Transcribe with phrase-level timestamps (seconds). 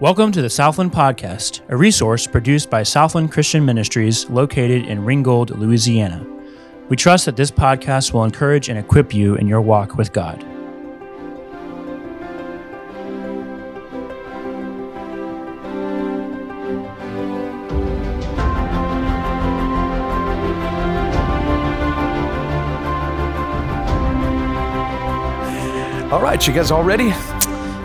[0.00, 5.50] Welcome to the Southland Podcast, a resource produced by Southland Christian Ministries located in Ringgold,
[5.50, 6.26] Louisiana.
[6.88, 10.42] We trust that this podcast will encourage and equip you in your walk with God.
[26.10, 27.12] All right, you guys all ready?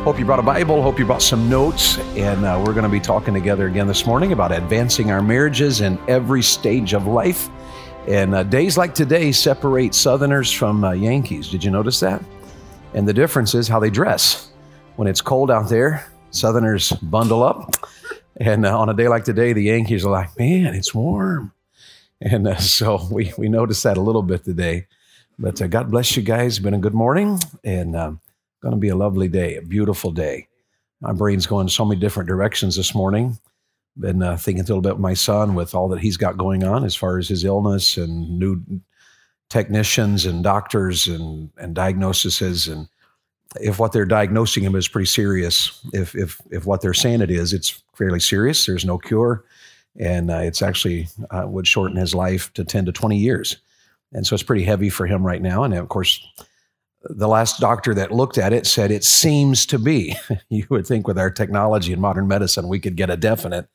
[0.06, 0.84] Hope you brought a Bible.
[0.84, 1.98] Hope you brought some notes.
[2.16, 5.82] And uh, we're going to be talking together again this morning about advancing our marriages
[5.82, 7.50] in every stage of life.
[8.08, 11.50] And uh, days like today separate Southerners from uh, Yankees.
[11.50, 12.24] Did you notice that?
[12.94, 14.52] And the difference is how they dress.
[14.96, 17.74] When it's cold out there, Southerners bundle up.
[18.38, 21.52] And uh, on a day like today, the Yankees are like, man, it's warm.
[22.22, 24.86] And uh, so we, we noticed that a little bit today.
[25.40, 26.60] But uh, God bless you guys.
[26.60, 27.40] Been a good morning.
[27.64, 28.22] And um,
[28.66, 30.48] Going to be a lovely day, a beautiful day.
[31.00, 33.38] My brain's going so many different directions this morning.
[33.96, 36.64] Been uh, thinking a little bit with my son with all that he's got going
[36.64, 38.60] on as far as his illness and new
[39.52, 42.68] technicians and doctors and, and diagnoses.
[42.68, 42.90] And
[43.62, 47.30] if what they're diagnosing him is pretty serious, if, if, if what they're saying it
[47.30, 48.66] is, it's fairly serious.
[48.66, 49.46] There's no cure.
[50.00, 53.58] And uh, it's actually uh, would shorten his life to 10 to 20 years.
[54.12, 55.64] And so it's pretty heavy for him right now.
[55.64, 56.28] And of course,
[57.10, 60.16] the last doctor that looked at it said it seems to be.
[60.50, 63.68] you would think with our technology and modern medicine, we could get a definite.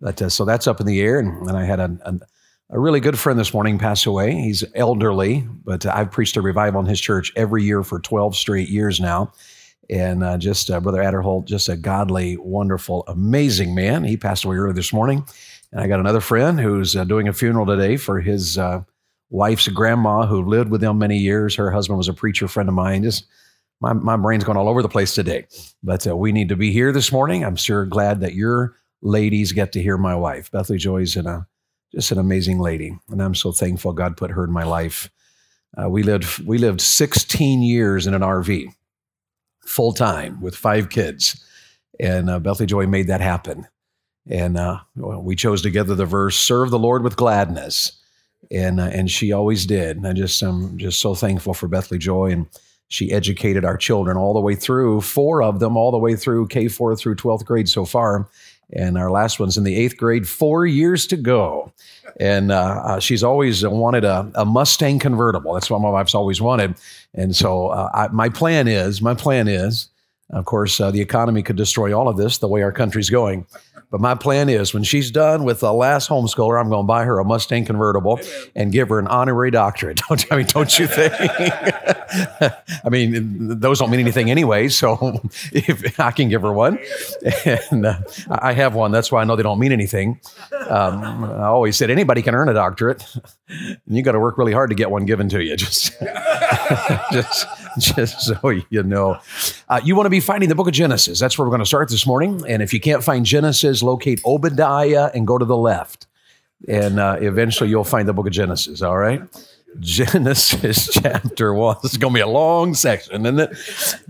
[0.00, 1.18] But, uh, so that's up in the air.
[1.18, 2.14] And, and I had a, a,
[2.70, 4.32] a, really good friend this morning pass away.
[4.32, 8.68] He's elderly, but I've preached a revival in his church every year for 12 straight
[8.68, 9.32] years now.
[9.88, 14.04] And uh, just uh, Brother Adderholt, just a godly, wonderful, amazing man.
[14.04, 15.24] He passed away early this morning.
[15.70, 18.82] And I got another friend who's uh, doing a funeral today for his uh,
[19.32, 21.56] wife's grandma who lived with them many years.
[21.56, 23.02] Her husband was a preacher friend of mine.
[23.02, 23.24] Just
[23.80, 25.46] my, my brain's going all over the place today.
[25.82, 27.42] But uh, we need to be here this morning.
[27.42, 30.50] I'm sure glad that your ladies get to hear my wife.
[30.50, 31.46] Bethany Joy's in a,
[31.92, 32.96] just an amazing lady.
[33.08, 35.10] And I'm so thankful God put her in my life.
[35.76, 38.66] Uh, we lived we lived 16 years in an RV,
[39.64, 41.42] full time with five kids,
[41.98, 43.66] and uh, Bethany Joy made that happen.
[44.28, 48.01] And uh, we chose together the verse, "Serve the Lord with gladness."
[48.50, 49.96] And uh, and she always did.
[49.96, 52.46] And I just I'm just so thankful for Bethany Joy, and
[52.88, 56.48] she educated our children all the way through, four of them all the way through
[56.48, 58.28] K four through twelfth grade so far,
[58.72, 60.28] and our last one's in the eighth grade.
[60.28, 61.72] Four years to go,
[62.20, 65.54] and uh, uh, she's always wanted a, a, Mustang convertible.
[65.54, 66.74] That's what my wife's always wanted,
[67.14, 69.88] and so uh, I, my plan is my plan is.
[70.32, 73.46] Of course, uh, the economy could destroy all of this the way our country's going.
[73.92, 77.04] But my plan is when she's done with the last homeschooler, I'm going to buy
[77.04, 78.18] her a Mustang convertible
[78.56, 79.98] and give her an honorary doctorate.
[80.08, 80.46] Don't I mean?
[80.46, 81.12] Don't you think?
[82.84, 84.68] I mean, those don't mean anything anyway.
[84.68, 85.20] So
[85.52, 86.78] if I can give her one,
[87.44, 87.98] and uh,
[88.30, 90.20] I have one, that's why I know they don't mean anything.
[90.68, 93.04] Um, I always said anybody can earn a doctorate.
[93.48, 95.56] And you got to work really hard to get one given to you.
[95.56, 95.92] Just,
[97.12, 97.46] just,
[97.78, 99.18] just so you know.
[99.68, 101.18] Uh, you want to be finding the book of Genesis.
[101.18, 102.42] That's where we're going to start this morning.
[102.48, 106.06] And if you can't find Genesis, locate Obadiah and go to the left.
[106.68, 109.22] And uh, eventually you'll find the book of Genesis, all right?
[109.80, 111.76] Genesis chapter 1.
[111.82, 113.56] This is going to be a long section, isn't it?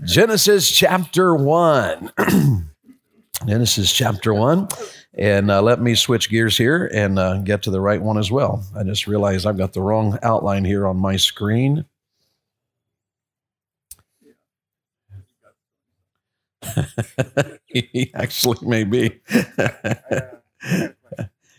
[0.05, 2.11] Genesis chapter 1.
[3.47, 4.67] Genesis chapter 1.
[5.15, 8.31] And uh, let me switch gears here and uh, get to the right one as
[8.31, 8.65] well.
[8.75, 11.85] I just realized I've got the wrong outline here on my screen.
[17.65, 19.21] he actually may be.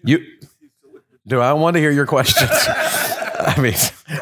[0.04, 0.24] you
[1.26, 2.50] do I want to hear your questions?
[2.52, 3.74] I mean,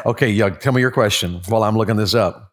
[0.05, 2.51] okay, yeah, tell me your question while I'm looking this up.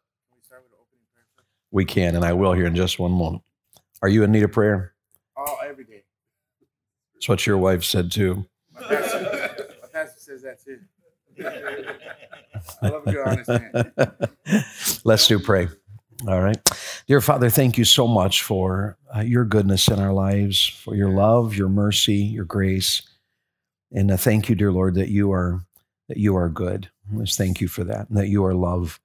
[1.71, 3.45] We can, and I will here in just one moment.
[4.03, 4.95] Are you in need of prayer?
[5.37, 6.03] Oh, every day.
[7.15, 8.45] That's what your wife said too.
[8.75, 10.81] My pastor, my pastor says that too.
[12.83, 13.93] I love a good honest man.
[15.05, 15.69] Let's do pray.
[16.29, 16.59] All right.
[17.07, 21.11] Dear Father, thank you so much for uh, your goodness in our lives, for your
[21.11, 23.03] love, your mercy, your grace.
[23.93, 25.63] And uh, thank you, dear Lord, that you are
[26.09, 26.91] that you are good.
[27.13, 29.01] Let's thank you for that, and that you are love.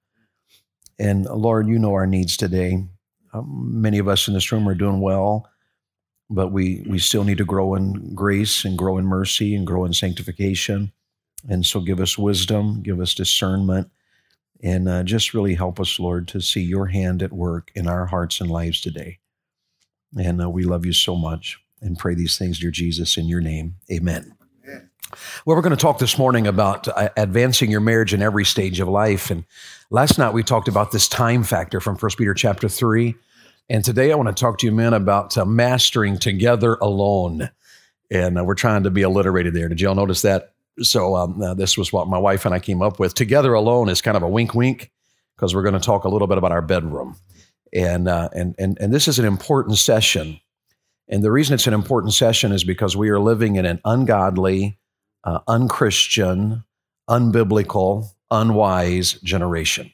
[0.98, 2.84] And Lord, you know our needs today.
[3.32, 5.48] Um, many of us in this room are doing well,
[6.28, 9.86] but we we still need to grow in grace and grow in mercy and grow
[9.86, 10.92] in sanctification.
[11.48, 13.90] And so give us wisdom, give us discernment
[14.62, 18.06] and uh, just really help us, Lord, to see your hand at work in our
[18.06, 19.18] hearts and lives today.
[20.18, 23.40] And uh, we love you so much and pray these things, dear Jesus, in your
[23.40, 23.76] name.
[23.90, 24.36] Amen.
[25.44, 28.80] Well, we're going to talk this morning about uh, advancing your marriage in every stage
[28.80, 29.30] of life.
[29.30, 29.44] And
[29.90, 33.14] last night we talked about this time factor from 1 Peter chapter 3.
[33.68, 37.50] And today I want to talk to you men about uh, mastering together alone.
[38.10, 39.68] And uh, we're trying to be alliterated there.
[39.68, 40.54] Did y'all notice that?
[40.80, 43.14] So um, uh, this was what my wife and I came up with.
[43.14, 44.90] Together alone is kind of a wink, wink,
[45.34, 47.16] because we're going to talk a little bit about our bedroom,
[47.72, 50.38] and uh, and and and this is an important session.
[51.08, 54.78] And the reason it's an important session is because we are living in an ungodly,
[55.24, 56.64] uh, unchristian,
[57.08, 59.92] unbiblical, unwise generation,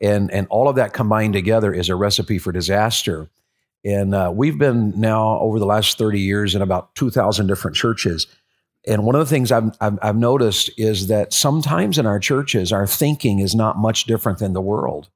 [0.00, 3.30] and and all of that combined together is a recipe for disaster.
[3.84, 7.76] And uh, we've been now over the last thirty years in about two thousand different
[7.76, 8.26] churches
[8.86, 12.72] and one of the things I've, I've, I've, noticed is that sometimes in our churches,
[12.72, 15.08] our thinking is not much different than the world.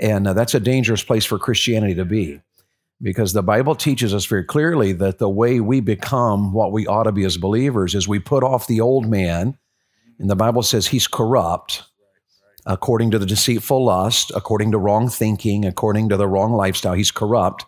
[0.00, 2.40] And uh, that's a dangerous place for Christianity to be
[3.02, 7.04] because the Bible teaches us very clearly that the way we become what we ought
[7.04, 9.56] to be as believers is we put off the old man.
[10.18, 11.84] And the Bible says he's corrupt
[12.66, 16.92] according to the deceitful lust, according to wrong thinking, according to the wrong lifestyle.
[16.92, 17.64] He's corrupt.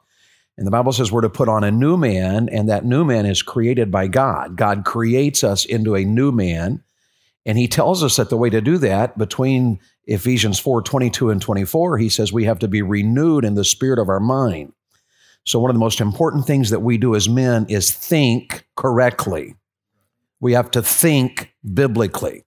[0.59, 3.27] And the Bible says we're to put on a new man, and that new man
[3.27, 4.57] is created by God.
[4.57, 6.83] God creates us into a new man.
[7.45, 11.41] And he tells us that the way to do that, between Ephesians 4 22 and
[11.41, 14.73] 24, he says we have to be renewed in the spirit of our mind.
[15.45, 19.57] So, one of the most important things that we do as men is think correctly.
[20.41, 22.45] We have to think biblically.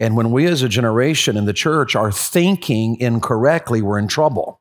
[0.00, 4.60] And when we as a generation in the church are thinking incorrectly, we're in trouble.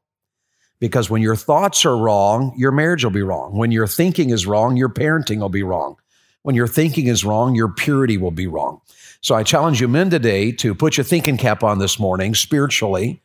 [0.84, 3.56] Because when your thoughts are wrong, your marriage will be wrong.
[3.56, 5.96] When your thinking is wrong, your parenting will be wrong.
[6.42, 8.82] When your thinking is wrong, your purity will be wrong.
[9.22, 13.22] So I challenge you men today to put your thinking cap on this morning spiritually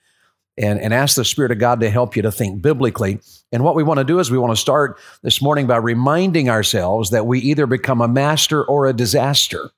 [0.56, 3.18] and, and ask the Spirit of God to help you to think biblically.
[3.50, 6.48] And what we want to do is we want to start this morning by reminding
[6.48, 9.70] ourselves that we either become a master or a disaster.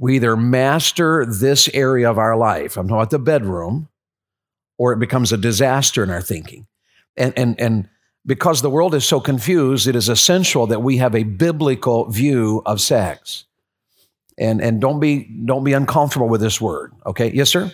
[0.00, 3.88] We either master this area of our life, I'm talking about the bedroom,
[4.78, 6.66] or it becomes a disaster in our thinking.
[7.16, 7.88] And, and, and
[8.26, 12.62] because the world is so confused, it is essential that we have a biblical view
[12.66, 13.44] of sex.
[14.36, 16.92] And, and don't, be, don't be uncomfortable with this word.
[17.06, 17.30] Okay?
[17.32, 17.72] Yes, sir?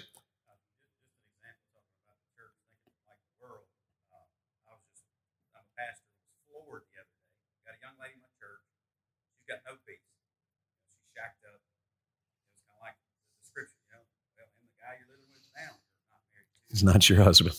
[16.70, 17.56] He's not your husband.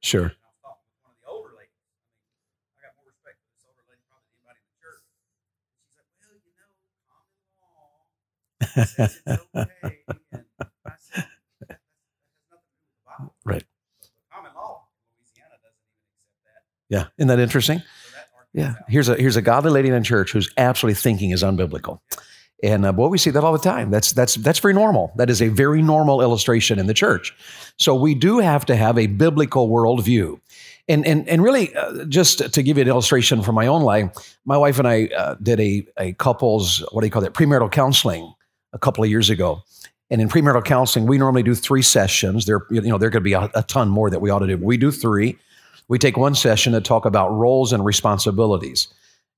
[0.00, 0.32] Sure.
[13.44, 13.64] right.
[16.88, 17.82] Yeah, isn't that interesting?
[18.52, 22.00] Yeah, here's a here's a godly lady in church who's absolutely thinking is unbiblical.
[22.62, 23.90] And uh, boy, we see that all the time.
[23.90, 25.12] That's that's that's very normal.
[25.16, 27.34] That is a very normal illustration in the church.
[27.78, 30.40] So we do have to have a biblical worldview.
[30.88, 34.36] And, and, and really, uh, just to give you an illustration from my own life,
[34.44, 37.70] my wife and I uh, did a, a couple's, what do you call that premarital
[37.70, 38.34] counseling
[38.72, 39.62] a couple of years ago.
[40.10, 42.46] And in premarital counseling, we normally do three sessions.
[42.46, 44.56] There, you know, there could be a, a ton more that we ought to do.
[44.56, 45.38] We do three.
[45.86, 48.88] We take one session to talk about roles and responsibilities.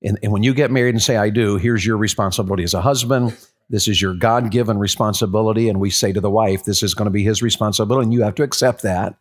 [0.03, 2.81] And, and when you get married and say, I do, here's your responsibility as a
[2.81, 3.37] husband.
[3.69, 5.69] This is your God given responsibility.
[5.69, 8.23] And we say to the wife, this is going to be his responsibility, and you
[8.23, 9.15] have to accept that.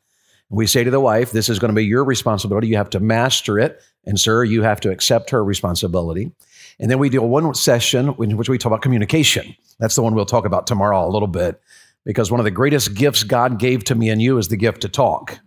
[0.50, 2.66] We say to the wife, this is going to be your responsibility.
[2.66, 3.80] You have to master it.
[4.04, 6.32] And, sir, you have to accept her responsibility.
[6.78, 9.54] And then we do one session in which we talk about communication.
[9.78, 11.60] That's the one we'll talk about tomorrow a little bit,
[12.04, 14.82] because one of the greatest gifts God gave to me and you is the gift
[14.82, 15.38] to talk.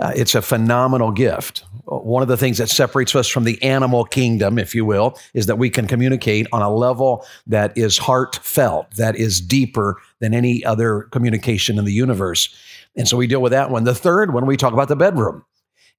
[0.00, 1.64] Uh, it's a phenomenal gift.
[1.84, 5.46] One of the things that separates us from the animal kingdom, if you will, is
[5.46, 10.64] that we can communicate on a level that is heartfelt, that is deeper than any
[10.64, 12.54] other communication in the universe.
[12.96, 13.84] And so we deal with that one.
[13.84, 15.44] The third one, we talk about the bedroom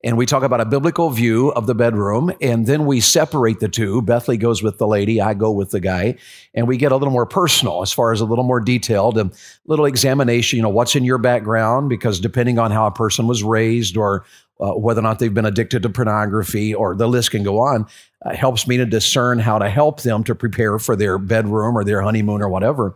[0.04, 3.70] and we talk about a biblical view of the bedroom, and then we separate the
[3.70, 4.02] two.
[4.02, 6.16] Bethany goes with the lady, I go with the guy,
[6.54, 9.30] and we get a little more personal as far as a little more detailed, a
[9.68, 10.58] little examination.
[10.58, 11.90] You know, what's in your background?
[11.90, 14.26] Because depending on how a person was raised, or
[14.60, 17.86] uh, whether or not they've been addicted to pornography, or the list can go on,
[18.26, 21.84] uh, helps me to discern how to help them to prepare for their bedroom or
[21.84, 22.96] their honeymoon or whatever.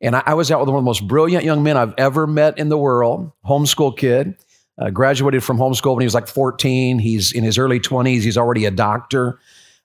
[0.00, 2.26] And I, I was out with one of the most brilliant young men I've ever
[2.26, 4.36] met in the world, homeschool kid
[4.80, 6.98] uh, graduated from homeschool when he was like 14.
[6.98, 8.22] He's in his early 20s.
[8.22, 9.38] He's already a doctor.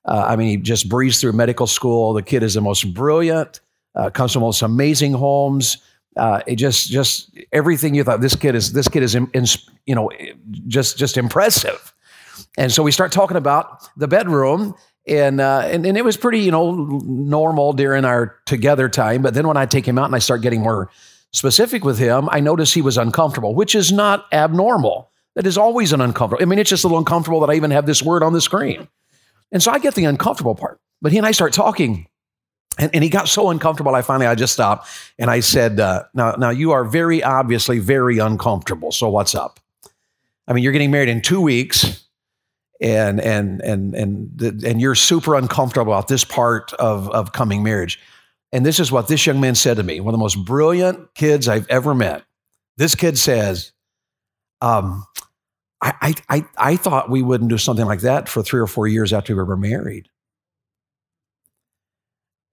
[0.05, 2.13] Uh, I mean, he just breezed through medical school.
[2.13, 3.59] The kid is the most brilliant,
[3.95, 5.77] uh, comes from the most amazing homes.
[6.15, 9.45] Uh, it just, just everything you thought this kid is, this kid is, in, in,
[9.85, 10.09] you know,
[10.67, 11.93] just, just impressive.
[12.57, 14.75] And so we start talking about the bedroom,
[15.07, 19.21] and, uh, and and it was pretty, you know, normal during our together time.
[19.21, 20.89] But then when I take him out and I start getting more
[21.35, 25.11] specific with him, I noticed he was uncomfortable, which is not abnormal.
[25.35, 26.41] That is always an uncomfortable.
[26.41, 28.39] I mean, it's just a little uncomfortable that I even have this word on the
[28.39, 28.87] screen.
[29.51, 30.79] And so I get the uncomfortable part.
[31.01, 32.07] But he and I start talking,
[32.79, 34.87] and, and he got so uncomfortable, I finally, I just stopped
[35.19, 38.93] and I said, uh, now, now you are very obviously very uncomfortable.
[38.93, 39.59] So what's up?
[40.47, 42.05] I mean, you're getting married in two weeks
[42.81, 47.99] and and and and and you're super uncomfortable about this part of of coming marriage.
[48.55, 51.13] And this is what this young man said to me, one of the most brilliant
[51.13, 52.24] kids I've ever met.
[52.77, 53.74] This kid says,
[54.62, 55.05] um,
[55.81, 59.12] I, I, I thought we wouldn't do something like that for three or four years
[59.12, 60.07] after we were married.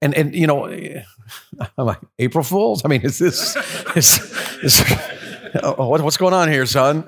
[0.01, 0.65] And, and you know,
[1.77, 2.81] I'm like, April Fools?
[2.83, 3.55] I mean, is this,
[3.95, 4.19] is,
[4.61, 4.81] is,
[5.63, 7.07] what, what's going on here, son?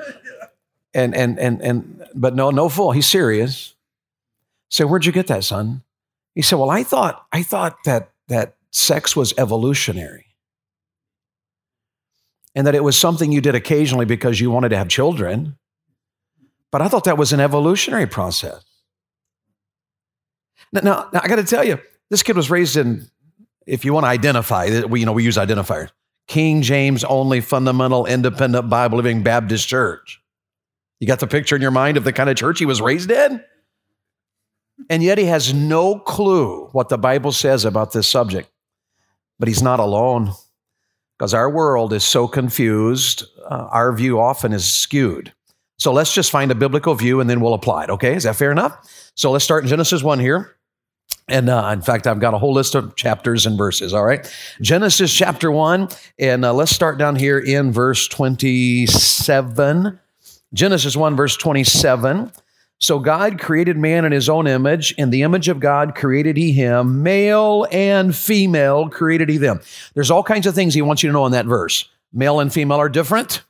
[0.93, 2.93] And, and, and, and, but no, no fool.
[2.93, 3.75] He's serious.
[4.69, 5.83] So where'd you get that, son?
[6.33, 10.25] He said, well, I thought, I thought that, that sex was evolutionary
[12.53, 15.57] and that it was something you did occasionally because you wanted to have children.
[16.71, 18.63] But I thought that was an evolutionary process.
[20.73, 21.79] Now, now, now I got to tell you,
[22.09, 23.09] this kid was raised in,
[23.65, 25.91] if you want to identify, uh, we, you know, we use identifiers,
[26.27, 30.21] King James only fundamental independent Bible living Baptist church.
[30.99, 33.11] You got the picture in your mind of the kind of church he was raised
[33.11, 33.43] in?
[34.89, 38.49] And yet he has no clue what the Bible says about this subject.
[39.39, 40.31] But he's not alone
[41.17, 43.23] because our world is so confused.
[43.49, 45.33] Uh, our view often is skewed.
[45.77, 47.89] So let's just find a biblical view and then we'll apply it.
[47.89, 49.11] Okay, is that fair enough?
[49.15, 50.55] So let's start in Genesis 1 here.
[51.27, 53.93] And uh, in fact, I've got a whole list of chapters and verses.
[53.93, 54.31] All right.
[54.61, 55.89] Genesis chapter 1.
[56.19, 59.99] And uh, let's start down here in verse 27.
[60.53, 62.31] Genesis 1, verse 27.
[62.85, 64.91] So God created man in his own image.
[64.91, 67.01] In the image of God created he him.
[67.01, 69.59] Male and female created he them.
[69.95, 71.89] There's all kinds of things he wants you to know in that verse.
[72.13, 73.41] Male and female are different.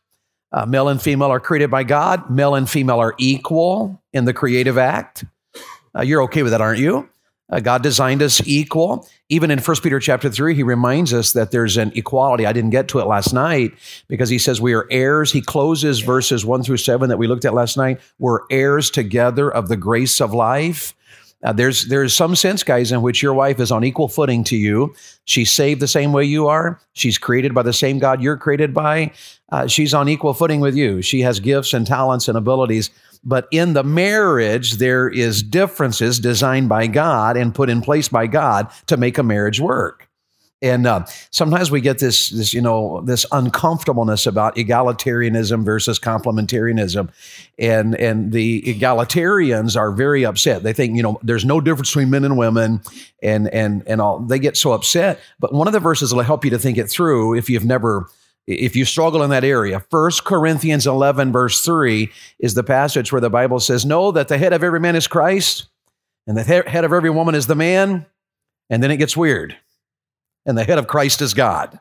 [0.54, 2.30] Uh, male and female are created by God.
[2.30, 5.26] Male and female are equal in the creative act.
[5.94, 7.10] Uh, you're okay with that, aren't you?
[7.50, 9.08] Uh, God designed us equal.
[9.30, 12.46] Even in 1 Peter chapter 3, he reminds us that there's an equality.
[12.46, 13.74] I didn't get to it last night
[14.08, 15.32] because he says we are heirs.
[15.32, 18.00] He closes verses 1 through 7 that we looked at last night.
[18.18, 20.96] We're heirs together of the grace of life.
[21.44, 24.58] Uh, there's there's some sense, guys, in which your wife is on equal footing to
[24.58, 24.96] you.
[25.26, 26.80] She's saved the same way you are.
[26.94, 29.12] She's created by the same God you're created by.
[29.52, 31.04] Uh, she's on equal footing with you.
[31.04, 32.90] She has gifts and talents and abilities.
[33.26, 38.28] But in the marriage, there is differences designed by God and put in place by
[38.28, 40.08] God to make a marriage work.
[40.62, 47.10] And uh, sometimes we get this, this, you know, this uncomfortableness about egalitarianism versus complementarianism,
[47.60, 50.64] and and the egalitarians are very upset.
[50.64, 52.82] They think, you know, there's no difference between men and women,
[53.22, 54.20] and and and all.
[54.20, 55.20] They get so upset.
[55.40, 58.08] But one of the verses will help you to think it through if you've never
[58.48, 63.22] if you struggle in that area, 1 Corinthians 11, verse 3 is the passage where
[63.22, 65.68] the Bible says, Know that the head of every man is Christ,
[66.28, 68.06] and the head of every woman is the man.
[68.70, 69.56] And then it gets weird.
[70.46, 71.80] And the head of Christ is God.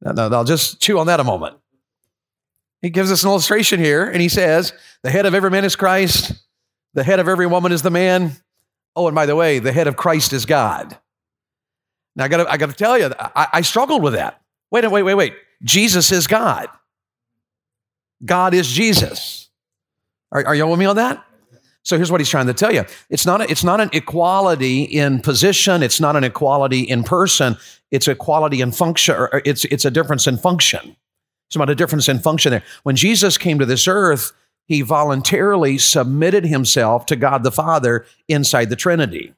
[0.00, 1.56] Now, I'll just chew on that a moment.
[2.82, 4.72] He gives us an illustration here, and he says,
[5.02, 6.32] The head of every man is Christ,
[6.94, 8.32] the head of every woman is the man.
[8.94, 10.96] Oh, and by the way, the head of Christ is God.
[12.18, 14.42] Now I got I got to tell you, I, I struggled with that.
[14.70, 15.34] Wait, wait, wait, wait.
[15.62, 16.68] Jesus is God.
[18.24, 19.48] God is Jesus.
[20.32, 21.24] Are, are you with me on that?
[21.84, 22.84] So here's what he's trying to tell you.
[23.08, 25.82] It's not, a, it's not an equality in position.
[25.82, 27.56] It's not an equality in person.
[27.90, 29.14] It's equality in function.
[29.14, 30.96] Or it's, it's a difference in function.
[31.46, 32.64] It's about a difference in function there.
[32.82, 34.32] When Jesus came to this earth,
[34.66, 39.32] he voluntarily submitted himself to God the Father inside the Trinity.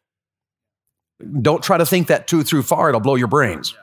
[1.40, 3.74] Don't try to think that too through far, it'll blow your brains.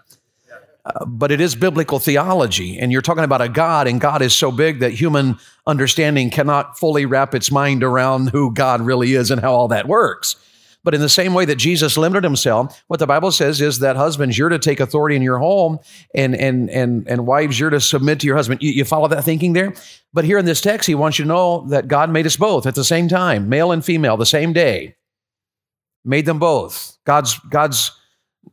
[0.86, 4.34] Uh, but it is biblical theology, and you're talking about a God, and God is
[4.34, 9.30] so big that human understanding cannot fully wrap its mind around who God really is
[9.30, 10.38] and how all that works.
[10.86, 13.98] But in the same way that Jesus limited himself, what the Bible says is that
[13.98, 15.80] husbands, you're to take authority in your home,
[16.16, 18.62] and and and and wives, you're to submit to your husband.
[18.62, 19.74] You, you follow that thinking there?
[20.14, 22.66] But here in this text, he wants you to know that God made us both
[22.66, 24.96] at the same time, male and female, the same day
[26.08, 26.98] made them both.
[27.06, 27.92] God's, God's,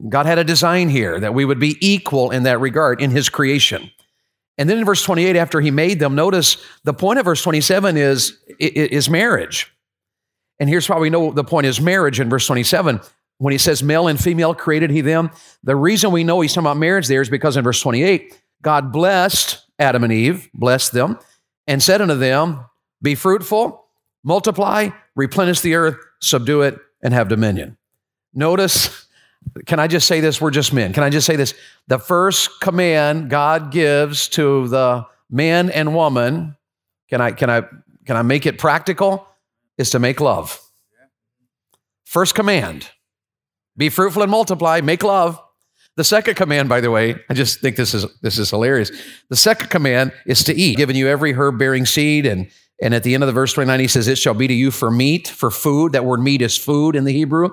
[0.09, 3.29] God had a design here that we would be equal in that regard in his
[3.29, 3.91] creation.
[4.59, 7.97] And then in verse 28, after he made them, notice the point of verse 27
[7.97, 9.73] is, is marriage.
[10.61, 13.01] And here's why we know the point is marriage in verse 27.
[13.39, 15.31] When he says male and female created he them,
[15.65, 18.93] the reason we know he's talking about marriage there is because in verse 28, God
[18.93, 21.19] blessed Adam and Eve, blessed them,
[21.67, 22.65] and said unto them,
[23.03, 23.85] Be fruitful,
[24.23, 27.77] multiply, replenish the earth, subdue it, and have dominion.
[28.33, 29.07] Notice,
[29.67, 30.41] can I just say this?
[30.41, 30.93] We're just men.
[30.93, 31.55] Can I just say this?
[31.87, 36.57] The first command God gives to the man and woman,
[37.09, 37.63] can I, can I,
[38.07, 39.29] can I make it practical?
[39.77, 40.61] Is to make love.
[42.05, 42.91] First command
[43.77, 45.41] be fruitful and multiply, make love.
[45.97, 48.91] The second command, by the way, I just think this is this is hilarious.
[49.31, 52.27] The second command is to eat, giving you every herb bearing seed.
[52.27, 52.49] And,
[52.81, 54.71] and at the end of the verse 29, he says, It shall be to you
[54.71, 55.93] for meat, for food.
[55.93, 57.51] That word meat is food in the Hebrew.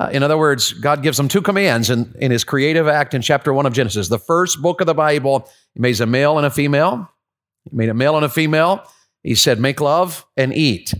[0.00, 3.22] Uh, in other words, God gives them two commands in, in his creative act in
[3.22, 4.08] chapter one of Genesis.
[4.08, 7.08] The first book of the Bible, he made a male and a female.
[7.70, 8.84] He made a male and a female.
[9.22, 10.94] He said, Make love and eat.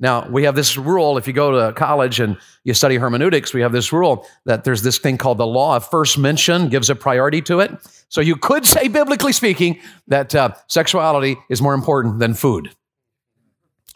[0.00, 3.62] Now, we have this rule if you go to college and you study hermeneutics, we
[3.62, 6.94] have this rule that there's this thing called the law of first mention, gives a
[6.94, 7.72] priority to it.
[8.08, 12.70] So you could say, biblically speaking, that uh, sexuality is more important than food.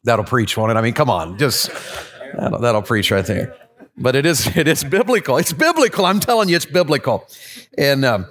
[0.05, 0.77] That'll preach, won't it?
[0.77, 1.71] I mean, come on, just
[2.37, 3.57] that'll, that'll preach right there.
[3.97, 5.37] But it is it is biblical.
[5.37, 6.05] It's biblical.
[6.07, 7.29] I'm telling you, it's biblical.
[7.79, 8.27] And um,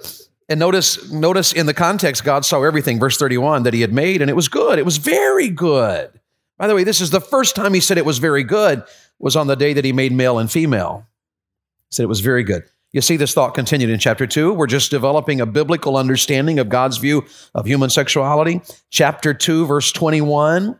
[0.48, 2.98] and notice notice in the context, God saw everything.
[2.98, 4.78] Verse 31 that He had made, and it was good.
[4.78, 6.20] It was very good.
[6.62, 8.84] By the way, this is the first time he said it was very good,
[9.18, 11.04] was on the day that he made male and female.
[11.88, 12.62] He said it was very good.
[12.92, 14.52] You see, this thought continued in chapter 2.
[14.52, 18.60] We're just developing a biblical understanding of God's view of human sexuality.
[18.90, 20.78] Chapter 2, verse 21.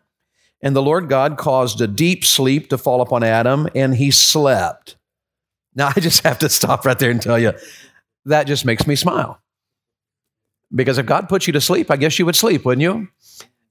[0.60, 4.94] And the Lord God caused a deep sleep to fall upon Adam, and he slept.
[5.74, 7.54] Now, I just have to stop right there and tell you
[8.26, 9.42] that just makes me smile.
[10.72, 13.08] Because if God put you to sleep, I guess you would sleep, wouldn't you?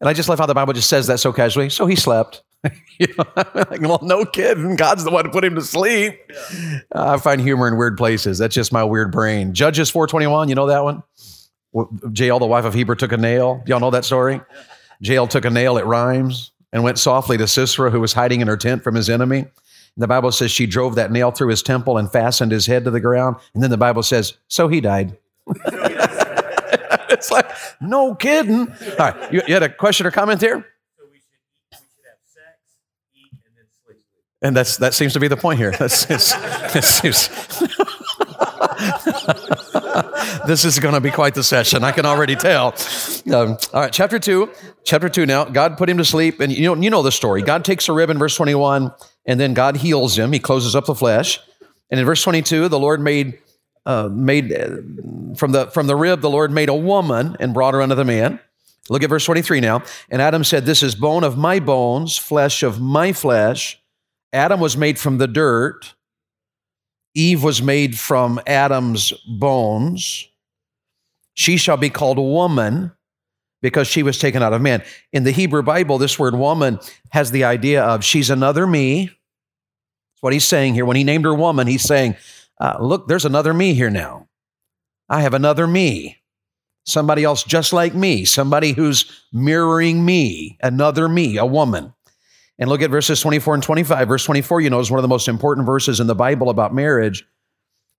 [0.02, 1.70] And I just love how the Bible just says that so casually.
[1.70, 2.42] So he slept.
[3.00, 4.76] you know, like, well, no kidding.
[4.76, 6.20] God's the one to put him to sleep.
[6.30, 6.80] Yeah.
[6.94, 8.40] Uh, I find humor in weird places.
[8.40, 9.54] That's just my weird brain.
[9.54, 11.04] Judges 421, you know that one?
[12.14, 13.64] Jael, the wife of Heber, took a nail.
[13.66, 14.42] Y'all know that story?
[15.00, 18.48] Jael took a nail, it rhymes, and went softly to Sisera, who was hiding in
[18.48, 19.40] her tent from his enemy.
[19.40, 19.50] And
[20.04, 22.92] the Bible says she drove that nail through his temple and fastened his head to
[22.92, 23.38] the ground.
[23.54, 25.18] And then the Bible says, so he died.
[27.12, 27.50] it's like,
[27.82, 28.70] no kidding.
[28.70, 30.66] All right, you, you had a question or comment here?
[34.44, 35.70] And that's that seems to be the point here.
[35.72, 36.34] That's, it's,
[36.76, 37.28] it seems,
[40.48, 41.84] this is going to be quite the session.
[41.84, 42.74] I can already tell.
[43.32, 44.50] Um, all right, chapter two.
[44.84, 45.28] Chapter two.
[45.28, 47.44] Now, God put him to sleep, and you know you know the story.
[47.44, 48.92] God takes a rib in verse twenty-one,
[49.28, 50.32] and then God heals him.
[50.32, 51.40] He closes up the flesh,
[51.92, 53.38] and in verse twenty-two, the Lord made
[53.86, 54.78] uh, made uh,
[55.36, 58.06] from the from the rib the Lord made a woman and brought her unto the
[58.06, 58.40] man.
[58.90, 59.84] Look at verse 23 now.
[60.10, 63.82] And Adam said, This is bone of my bones, flesh of my flesh.
[64.34, 65.94] Adam was made from the dirt.
[67.14, 70.28] Eve was made from Adam's bones.
[71.34, 72.92] She shall be called woman
[73.62, 74.84] because she was taken out of man.
[75.14, 76.80] In the Hebrew Bible, this word woman
[77.12, 79.06] has the idea of she's another me.
[79.06, 80.86] That's what he's saying here.
[80.86, 82.16] When he named her woman, he's saying,
[82.62, 84.28] uh, look, there's another me here now.
[85.10, 86.18] I have another me.
[86.86, 91.94] Somebody else just like me, somebody who's mirroring me, another me, a woman.
[92.60, 94.08] And look at verses 24 and 25.
[94.08, 96.74] Verse 24, you know, is one of the most important verses in the Bible about
[96.74, 97.26] marriage.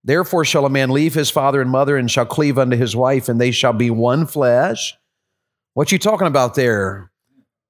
[0.05, 3.27] Therefore shall a man leave his father and mother and shall cleave unto his wife,
[3.27, 4.95] and they shall be one flesh.
[5.73, 7.11] What you talking about there?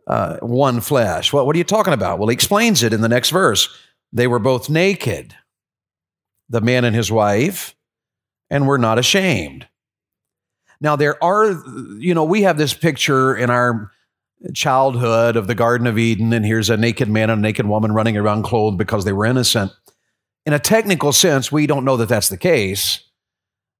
[0.05, 1.33] Uh, one flesh.
[1.33, 2.19] What, what are you talking about?
[2.19, 3.69] Well, he explains it in the next verse.
[4.11, 5.35] They were both naked
[6.49, 7.75] the man and his wife,
[8.49, 9.67] and we're not ashamed.
[10.81, 11.51] Now, there are,
[11.97, 13.91] you know, we have this picture in our
[14.53, 17.93] childhood of the Garden of Eden, and here's a naked man and a naked woman
[17.93, 19.71] running around clothed because they were innocent.
[20.45, 23.01] In a technical sense, we don't know that that's the case.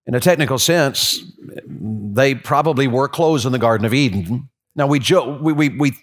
[0.06, 1.22] In a technical sense,
[1.68, 4.50] they probably wore clothes in the Garden of Eden.
[4.76, 5.94] Now, we, jo- we, we, we,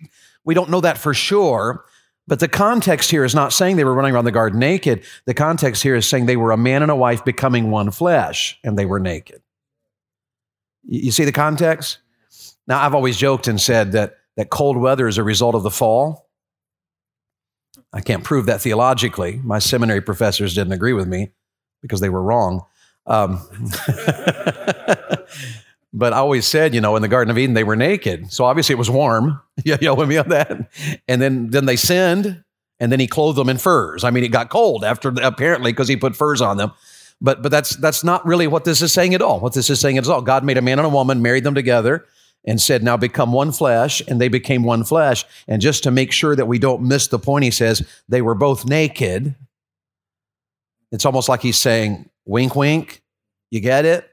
[0.44, 1.85] we don't know that for sure,
[2.31, 5.03] but the context here is not saying they were running around the garden naked.
[5.25, 8.57] The context here is saying they were a man and a wife becoming one flesh,
[8.62, 9.43] and they were naked.
[10.85, 11.99] You see the context?
[12.69, 15.73] Now, I've always joked and said that, that cold weather is a result of the
[15.73, 16.31] fall.
[17.93, 19.40] I can't prove that theologically.
[19.43, 21.33] My seminary professors didn't agree with me
[21.83, 22.64] because they were wrong.
[23.07, 23.40] Um,
[25.92, 28.33] But I always said, you know, in the Garden of Eden, they were naked.
[28.33, 29.40] So obviously it was warm.
[29.64, 30.70] you know with me on that?
[31.09, 32.44] And then, then they sinned,
[32.79, 34.05] and then he clothed them in furs.
[34.05, 36.72] I mean, it got cold after, apparently, because he put furs on them.
[37.20, 39.40] But, but that's, that's not really what this is saying at all.
[39.40, 41.55] What this is saying at all, God made a man and a woman, married them
[41.55, 42.07] together,
[42.44, 45.26] and said, now become one flesh, and they became one flesh.
[45.46, 48.35] And just to make sure that we don't miss the point, he says, they were
[48.35, 49.35] both naked.
[50.92, 53.03] It's almost like he's saying, wink, wink.
[53.50, 54.10] You get it?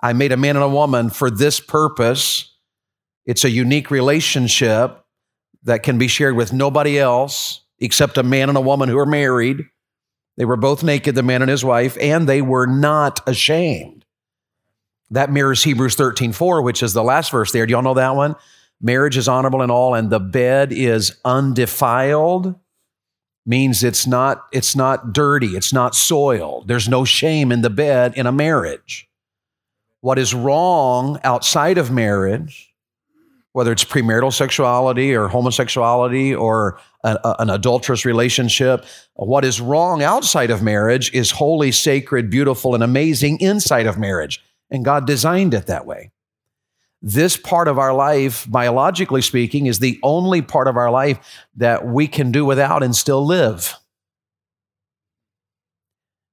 [0.00, 2.54] I made a man and a woman for this purpose.
[3.26, 5.04] It's a unique relationship
[5.64, 9.06] that can be shared with nobody else except a man and a woman who are
[9.06, 9.64] married.
[10.36, 14.04] They were both naked, the man and his wife, and they were not ashamed.
[15.10, 17.66] That mirrors Hebrews 13 4, which is the last verse there.
[17.66, 18.36] Do y'all know that one?
[18.80, 22.54] Marriage is honorable in all, and the bed is undefiled.
[23.44, 26.68] Means it's not, it's not dirty, it's not soiled.
[26.68, 29.07] There's no shame in the bed in a marriage.
[30.00, 32.72] What is wrong outside of marriage,
[33.52, 38.84] whether it's premarital sexuality or homosexuality or a, an adulterous relationship,
[39.14, 44.40] what is wrong outside of marriage is holy, sacred, beautiful, and amazing inside of marriage.
[44.70, 46.12] And God designed it that way.
[47.00, 51.18] This part of our life, biologically speaking, is the only part of our life
[51.56, 53.76] that we can do without and still live.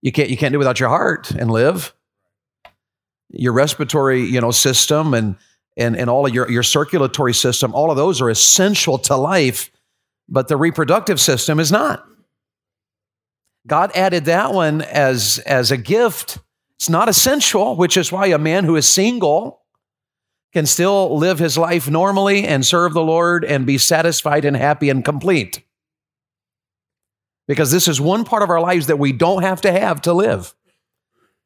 [0.02, 1.94] You can't, you can't do without your heart and live.
[3.30, 5.36] Your respiratory, you know, system and
[5.78, 9.72] and, and all of your, your circulatory system, all of those are essential to life,
[10.30, 12.08] but the reproductive system is not.
[13.68, 16.40] God added that one as, as a gift
[16.78, 19.62] it's not essential, which is why a man who is single
[20.54, 24.90] can still live his life normally and serve the Lord and be satisfied and happy
[24.90, 25.64] and complete.
[27.48, 30.14] Because this is one part of our lives that we don't have to have to
[30.14, 30.54] live.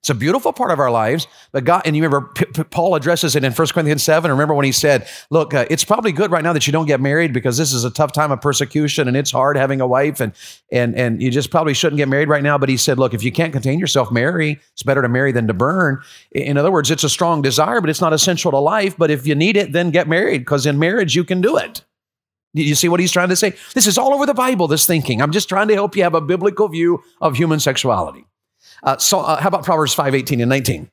[0.01, 2.95] It's a beautiful part of our lives, but God, and you remember P- P- Paul
[2.95, 4.31] addresses it in 1 Corinthians 7.
[4.31, 7.01] Remember when he said, Look, uh, it's probably good right now that you don't get
[7.01, 10.21] married because this is a tough time of persecution and it's hard having a wife
[10.21, 10.31] and,
[10.71, 12.57] and, and you just probably shouldn't get married right now.
[12.57, 14.61] But he said, Look, if you can't contain yourself, marry.
[14.71, 16.01] It's better to marry than to burn.
[16.31, 18.95] In other words, it's a strong desire, but it's not essential to life.
[18.97, 21.83] But if you need it, then get married because in marriage you can do it.
[22.53, 23.53] You see what he's trying to say?
[23.75, 25.21] This is all over the Bible, this thinking.
[25.21, 28.25] I'm just trying to help you have a biblical view of human sexuality.
[28.83, 30.89] Uh, so, uh, how about Proverbs 5 18 and 19?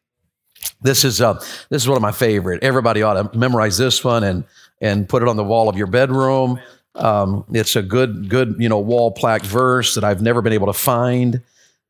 [0.81, 1.35] This is, uh,
[1.71, 2.63] this is one of my favorite.
[2.63, 4.45] Everybody ought to memorize this one and,
[4.81, 6.61] and put it on the wall of your bedroom.
[6.95, 10.67] Um, it's a good, good, you know, wall plaque verse that I've never been able
[10.67, 11.43] to find.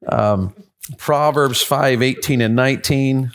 [0.08, 0.54] Um,
[0.98, 3.32] Proverbs 5 18 and 19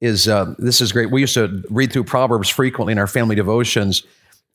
[0.00, 1.10] is, uh, this is great.
[1.10, 4.04] We used to read through Proverbs frequently in our family devotions.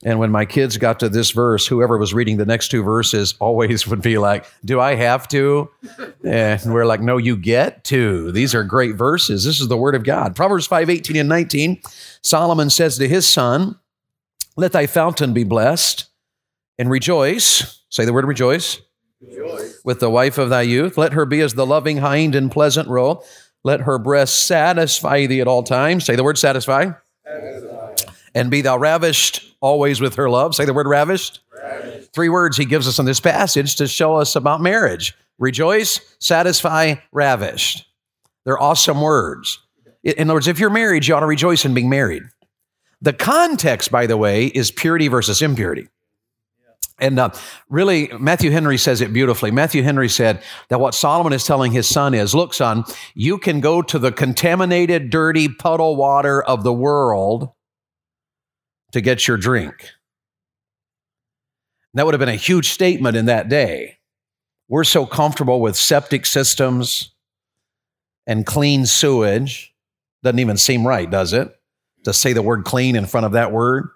[0.06, 3.36] And when my kids got to this verse, whoever was reading the next two verses
[3.40, 5.70] always would be like, Do I have to?
[6.24, 8.32] And we're like, No, you get to.
[8.32, 9.44] These are great verses.
[9.44, 10.36] This is the word of God.
[10.36, 11.82] Proverbs 5 18 and 19,
[12.22, 13.78] Solomon says to his son,
[14.56, 16.06] Let thy fountain be blessed
[16.78, 17.84] and rejoice.
[17.90, 18.80] Say the word rejoice.
[19.22, 19.82] rejoice.
[19.84, 20.98] With the wife of thy youth.
[20.98, 23.22] Let her be as the loving hind in pleasant roe.
[23.66, 26.06] Let her breast satisfy thee at all times.
[26.06, 26.92] Say the word satisfy.
[27.26, 27.89] satisfy
[28.36, 30.56] and be thou ravished always with her love.
[30.56, 31.42] Say the word ravished.
[31.54, 32.14] ravished.
[32.14, 36.96] Three words he gives us in this passage to show us about marriage rejoice, satisfy,
[37.14, 37.86] ravished.
[38.46, 39.60] They're awesome words.
[40.04, 42.24] In other words, if you're married, you ought to rejoice in being married.
[43.02, 45.88] The context, by the way, is purity versus impurity.
[47.00, 47.30] And uh,
[47.70, 49.52] really, Matthew Henry says it beautifully.
[49.52, 53.62] Matthew Henry said that what Solomon is telling his son is look, son, you can
[53.62, 57.50] go to the contaminated, dirty puddle water of the world
[58.92, 59.90] to get your drink.
[61.94, 63.98] That would have been a huge statement in that day.
[64.68, 67.12] We're so comfortable with septic systems
[68.28, 69.74] and clean sewage.
[70.24, 71.50] Doesn't even seem right, does it?
[72.06, 73.90] To say the word clean in front of that word.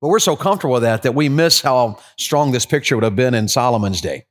[0.00, 3.16] But we're so comfortable with that that we miss how strong this picture would have
[3.16, 4.26] been in Solomon's day.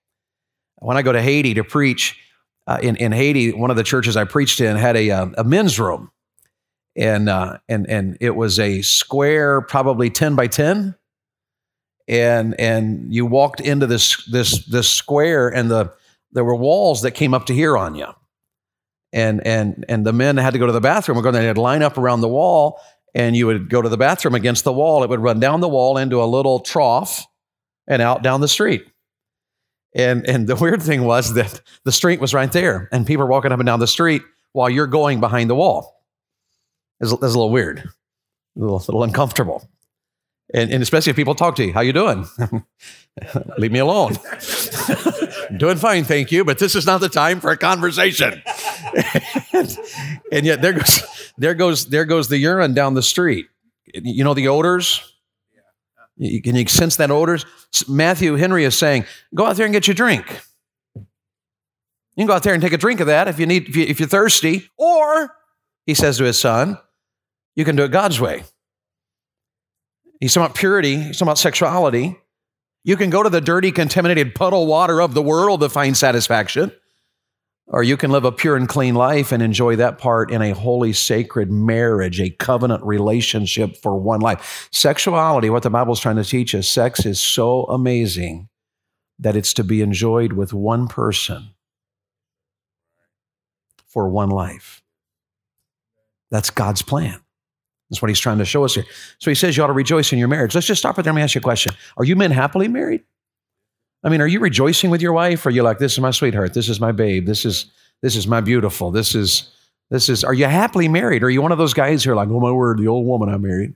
[0.77, 2.19] When I go to Haiti to preach,
[2.67, 5.43] uh, in, in Haiti, one of the churches I preached in had a, uh, a
[5.43, 6.11] men's room
[6.95, 10.95] and uh, and and it was a square, probably ten by ten,
[12.07, 15.93] and and you walked into this this this square, and the
[16.31, 18.07] there were walls that came up to here on you,
[19.11, 21.17] and and and the men had to go to the bathroom.
[21.17, 22.79] We're going to line up around the wall,
[23.15, 25.03] and you would go to the bathroom against the wall.
[25.03, 27.25] It would run down the wall into a little trough,
[27.87, 28.85] and out down the street.
[29.95, 33.31] And and the weird thing was that the street was right there, and people were
[33.31, 36.02] walking up and down the street while you're going behind the wall.
[37.09, 39.69] That's, a little weird, a little, a little uncomfortable.
[40.53, 42.27] And, and, especially if people talk to you, how you doing?
[43.57, 44.13] Leave me alone.
[45.57, 48.43] doing fine, thank you, but this is not the time for a conversation.
[49.53, 49.77] and,
[50.31, 53.47] and, yet there goes, there goes, there goes the urine down the street.
[53.93, 55.13] You know the odors.
[56.17, 57.45] You, can you sense that odors?
[57.87, 60.41] Matthew Henry is saying, go out there and get your drink.
[60.95, 63.75] You can go out there and take a drink of that if you need, if,
[63.75, 65.35] you, if you're thirsty, or
[65.85, 66.77] he says to his son,
[67.55, 68.43] you can do it God's way.
[70.19, 72.19] He's talking about purity, he's talking about sexuality.
[72.85, 76.71] You can go to the dirty, contaminated puddle water of the world to find satisfaction,
[77.67, 80.51] or you can live a pure and clean life and enjoy that part in a
[80.51, 84.67] holy, sacred marriage, a covenant relationship for one life.
[84.71, 88.49] Sexuality, what the Bible's trying to teach us, sex is so amazing
[89.17, 91.51] that it's to be enjoyed with one person
[93.87, 94.81] for one life.
[96.29, 97.22] That's God's plan.
[97.93, 98.85] That's what he's trying to show us here.
[99.19, 100.55] So he says you ought to rejoice in your marriage.
[100.55, 101.13] Let's just stop right there.
[101.13, 101.75] Let me ask you a question.
[101.95, 103.03] Are you men happily married?
[104.03, 105.45] I mean, are you rejoicing with your wife?
[105.45, 107.67] Or are you like, this is my sweetheart, this is my babe, this is
[108.01, 109.53] this is my beautiful, this is
[109.91, 111.21] this is are you happily married?
[111.21, 113.05] Or are you one of those guys who are like, oh my word, the old
[113.05, 113.75] woman I married?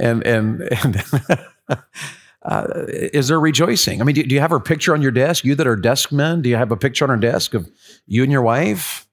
[0.00, 1.04] and and and
[2.42, 4.00] uh, is there rejoicing?
[4.00, 5.44] I mean, do, do, you have her picture on your desk?
[5.44, 7.70] You that are desk men, do you have a picture on her desk of
[8.06, 9.06] you and your wife?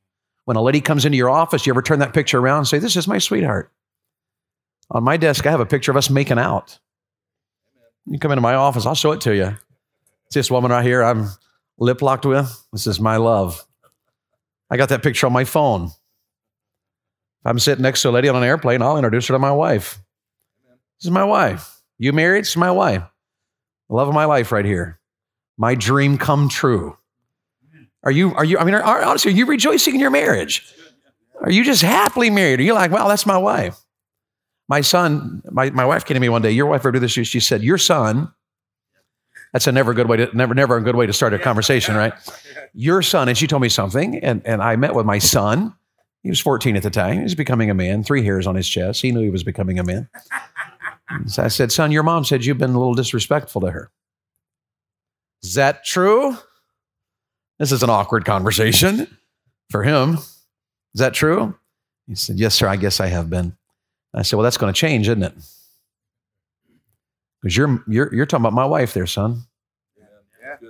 [0.50, 2.80] When a lady comes into your office, you ever turn that picture around and say,
[2.80, 3.72] This is my sweetheart?
[4.90, 6.80] On my desk, I have a picture of us making out.
[8.08, 9.56] You come into my office, I'll show it to you.
[10.26, 11.28] It's this woman right here I'm
[11.78, 12.66] lip locked with.
[12.74, 13.64] This is my love.
[14.72, 15.92] I got that picture on my phone.
[17.46, 20.00] I'm sitting next to a lady on an airplane, I'll introduce her to my wife.
[20.98, 21.80] This is my wife.
[22.00, 22.46] You married?
[22.46, 23.04] This is my wife.
[23.88, 25.00] The love of my life right here.
[25.60, 26.98] My dream come true.
[28.04, 30.74] Are you, are you, I mean, are, honestly, are you rejoicing in your marriage?
[31.42, 32.60] Are you just happily married?
[32.60, 33.78] Are you like, wow, that's my wife?
[34.68, 36.52] My son, my, my wife came to me one day.
[36.52, 37.12] Your wife ever do this?
[37.12, 38.32] She, she said, Your son,
[39.52, 41.96] that's a never good way to never, never a good way to start a conversation,
[41.96, 42.14] right?
[42.74, 45.74] Your son, and she told me something, and, and I met with my son.
[46.22, 47.16] He was 14 at the time.
[47.16, 49.02] He was becoming a man, three hairs on his chest.
[49.02, 50.08] He knew he was becoming a man.
[51.26, 53.90] So I said, Son, your mom said you've been a little disrespectful to her.
[55.42, 56.38] Is that true?
[57.60, 59.08] This is an awkward conversation
[59.69, 60.15] for him.
[60.15, 61.56] Is that true?
[62.08, 63.56] He said, Yes, sir, I guess I have been.
[64.13, 65.34] I said, Well, that's going to change, isn't it?
[67.41, 69.43] Because you're, you're, you're talking about my wife there, son.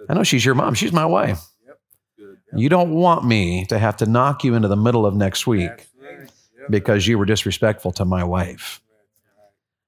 [0.09, 0.73] I know she's your mom.
[0.73, 1.45] She's my wife.
[2.53, 5.69] You don't want me to have to knock you into the middle of next week
[6.69, 8.81] because you were disrespectful to my wife.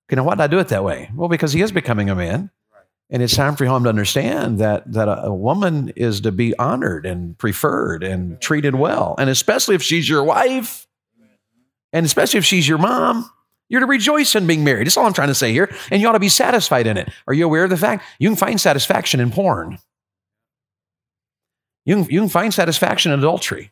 [0.10, 1.10] You know, why did I do it that way?
[1.16, 2.52] Well, because he is becoming a man.
[3.12, 6.58] And it's time for him to understand that, that a, a, woman is to be
[6.58, 9.16] honored and preferred and treated well.
[9.20, 10.88] And especially if she's your wife,
[11.92, 13.30] and especially if she's your mom,
[13.68, 14.88] you're to rejoice in being married.
[14.88, 15.74] That's all I'm trying to say here.
[15.92, 17.10] And you ought to be satisfied in it.
[17.28, 19.78] Are you aware of the fact you can find satisfaction in porn?
[21.86, 23.72] You can, you can find satisfaction in adultery.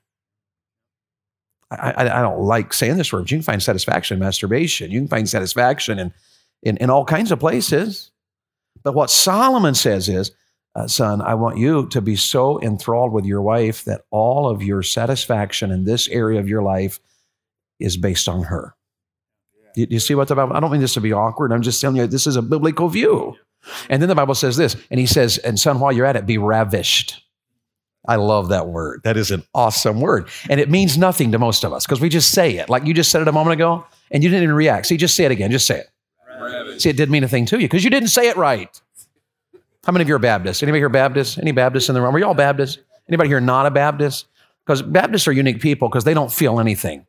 [1.71, 4.91] I, I, I don't like saying this word, but you can find satisfaction in masturbation.
[4.91, 6.13] You can find satisfaction in,
[6.61, 8.11] in, in all kinds of places.
[8.83, 10.31] But what Solomon says is,
[10.75, 14.61] uh, son, I want you to be so enthralled with your wife that all of
[14.61, 16.99] your satisfaction in this area of your life
[17.79, 18.75] is based on her.
[19.75, 20.55] You, you see what the Bible?
[20.55, 21.51] I don't mean this to be awkward.
[21.51, 23.35] I'm just telling you this is a biblical view.
[23.89, 26.25] And then the Bible says this, and he says, and son, while you're at it,
[26.25, 27.23] be ravished.
[28.07, 29.01] I love that word.
[29.03, 30.29] That is an awesome word.
[30.49, 32.69] And it means nothing to most of us because we just say it.
[32.69, 34.85] Like you just said it a moment ago and you didn't even react.
[34.85, 35.51] See, just say it again.
[35.51, 35.87] Just say it.
[36.79, 38.81] See, it didn't mean a thing to you because you didn't say it right.
[39.85, 40.63] How many of you are Baptists?
[40.63, 41.37] Anybody here Baptist?
[41.37, 42.15] Any Baptists in the room?
[42.15, 42.77] Are you all Baptists?
[43.07, 44.27] Anybody here not a Baptist?
[44.65, 47.05] Because Baptists are unique people because they don't feel anything.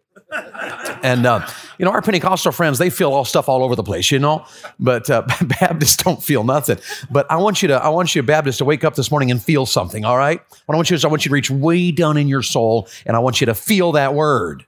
[1.03, 1.47] And, uh,
[1.79, 4.45] you know, our Pentecostal friends, they feel all stuff all over the place, you know,
[4.79, 5.23] but uh,
[5.61, 6.79] Baptists don't feel nothing.
[7.11, 9.43] But I want you to, I want you, Baptists, to wake up this morning and
[9.43, 10.41] feel something, all right?
[10.67, 12.43] What I want you to is I want you to reach way down in your
[12.43, 14.67] soul and I want you to feel that word.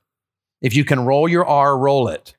[0.61, 2.35] If you can roll your R, roll it.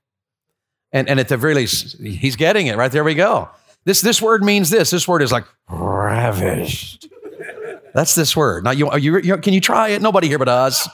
[0.93, 2.91] And, and at the very least, he's getting it, right?
[2.91, 3.49] There we go.
[3.83, 4.91] This, this word means this.
[4.91, 7.09] This word is like ravished.
[7.93, 8.63] That's this word.
[8.63, 10.01] Now, you, you, you, can you try it?
[10.01, 10.87] Nobody here but us.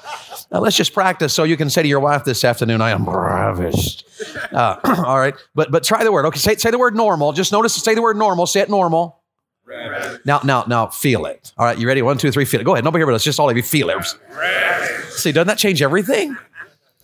[0.52, 3.08] Now, let's just practice so you can say to your wife this afternoon, I am
[3.08, 4.06] ravished.
[4.52, 5.36] Uh, all right.
[5.54, 6.26] But, but try the word.
[6.26, 6.40] Okay.
[6.40, 7.32] Say, say the word normal.
[7.32, 8.48] Just notice, say the word normal.
[8.48, 9.22] Say it normal.
[9.66, 10.26] Ravished.
[10.26, 11.54] Now, now, now, feel it.
[11.58, 11.78] All right.
[11.78, 12.02] You ready?
[12.02, 12.64] One, two, three, feel it.
[12.64, 12.84] Go ahead.
[12.84, 13.24] Nobody here but us.
[13.24, 13.98] Just all of you feel it.
[14.32, 15.20] Ravished.
[15.20, 16.36] See, doesn't that change everything?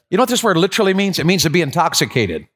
[0.10, 1.20] You know what this word literally means?
[1.20, 2.48] It means to be intoxicated.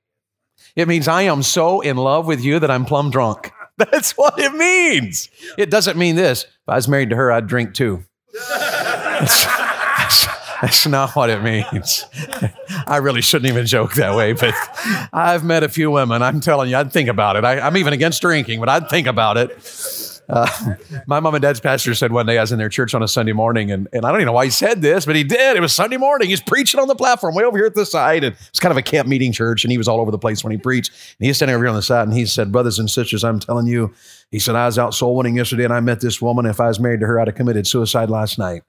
[0.76, 3.52] It means I am so in love with you that I'm plumb drunk.
[3.78, 5.30] That's what it means.
[5.58, 6.44] It doesn't mean this.
[6.44, 8.04] If I was married to her, I'd drink too.
[8.50, 10.28] That's, that's,
[10.62, 12.06] that's not what it means.
[12.88, 14.54] I really shouldn't even joke that way, but
[15.14, 16.22] I've met a few women.
[16.22, 17.46] I'm telling you, I'd think about it.
[17.46, 19.62] I, I'm even against drinking, but I'd think about it.
[20.30, 20.76] Uh,
[21.08, 23.08] my mom and dad's pastor said one day I was in their church on a
[23.08, 25.58] Sunday morning, and, and I don't even know why he said this, but he did.
[25.58, 26.30] It was Sunday morning.
[26.30, 28.78] He's preaching on the platform way over here at the side, and it's kind of
[28.78, 30.92] a camp meeting church, and he was all over the place when he preached.
[31.20, 33.40] And he's standing over here on the side, and he said, "Brothers and sisters, I'm
[33.40, 33.94] telling you,"
[34.30, 36.46] he said, "I was out soul winning yesterday, and I met this woman.
[36.46, 38.64] If I was married to her, I'd have committed suicide last night."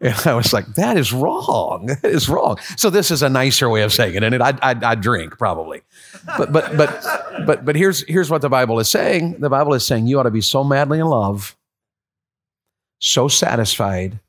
[0.00, 1.86] And I was like, that is wrong.
[1.86, 2.58] That is wrong.
[2.76, 4.22] So this is a nicer way of saying it.
[4.22, 5.82] And it, I, I, I drink probably.
[6.38, 7.04] But, but, but,
[7.46, 9.40] but, but here's, here's what the Bible is saying.
[9.40, 11.56] The Bible is saying you ought to be so madly in love,
[13.00, 14.20] so satisfied,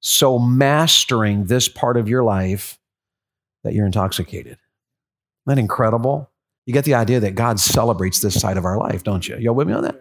[0.00, 2.78] so mastering this part of your life
[3.62, 4.52] that you're intoxicated.
[4.52, 6.30] Isn't that incredible?
[6.66, 9.36] You get the idea that God celebrates this side of our life, don't you?
[9.38, 9.94] Y'all with me on that?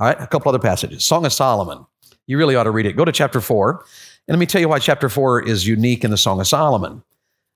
[0.00, 1.04] All right, a couple other passages.
[1.04, 1.86] Song of Solomon.
[2.28, 2.92] You really ought to read it.
[2.92, 3.84] Go to chapter 4.
[4.28, 7.02] And let me tell you why chapter four is unique in the Song of Solomon.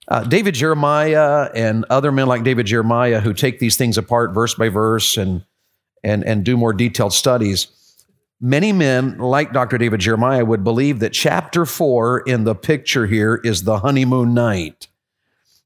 [0.08, 4.54] Uh, David Jeremiah and other men like David Jeremiah who take these things apart verse
[4.54, 5.44] by verse and
[6.02, 7.68] and and do more detailed studies.
[8.40, 9.78] Many men, like Dr.
[9.78, 14.88] David Jeremiah, would believe that chapter four in the picture here is the honeymoon night.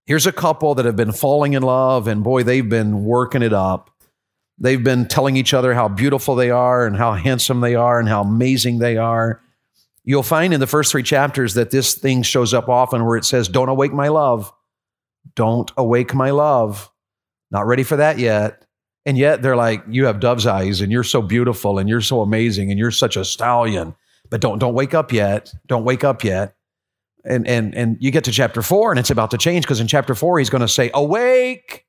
[0.04, 3.54] Here's a couple that have been falling in love, and boy, they've been working it
[3.54, 3.90] up.
[4.58, 8.08] They've been telling each other how beautiful they are and how handsome they are and
[8.08, 9.42] how amazing they are.
[10.04, 13.24] You'll find in the first three chapters that this thing shows up often where it
[13.24, 14.52] says, Don't awake my love.
[15.34, 16.90] Don't awake my love.
[17.50, 18.64] Not ready for that yet.
[19.04, 22.22] And yet they're like, You have dove's eyes and you're so beautiful and you're so
[22.22, 23.94] amazing and you're such a stallion.
[24.30, 25.52] But don't don't wake up yet.
[25.66, 26.56] Don't wake up yet.
[27.24, 29.86] And and and you get to chapter four and it's about to change because in
[29.86, 31.85] chapter four he's going to say, Awake.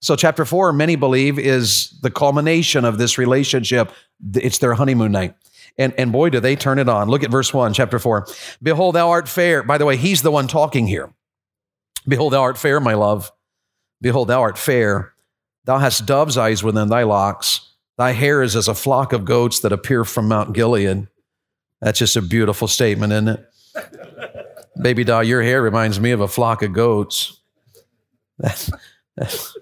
[0.00, 3.92] So, chapter four, many believe, is the culmination of this relationship.
[4.34, 5.34] It's their honeymoon night.
[5.78, 7.08] And, and boy, do they turn it on.
[7.08, 8.26] Look at verse one, chapter four.
[8.62, 9.62] Behold, thou art fair.
[9.62, 11.12] By the way, he's the one talking here.
[12.08, 13.30] Behold, thou art fair, my love.
[14.00, 15.12] Behold, thou art fair.
[15.64, 17.60] Thou hast dove's eyes within thy locks.
[17.98, 21.06] Thy hair is as a flock of goats that appear from Mount Gilead.
[21.80, 23.46] That's just a beautiful statement, isn't it?
[24.80, 27.36] Baby doll, your hair reminds me of a flock of goats.
[28.38, 28.70] That's,
[29.18, 29.54] that's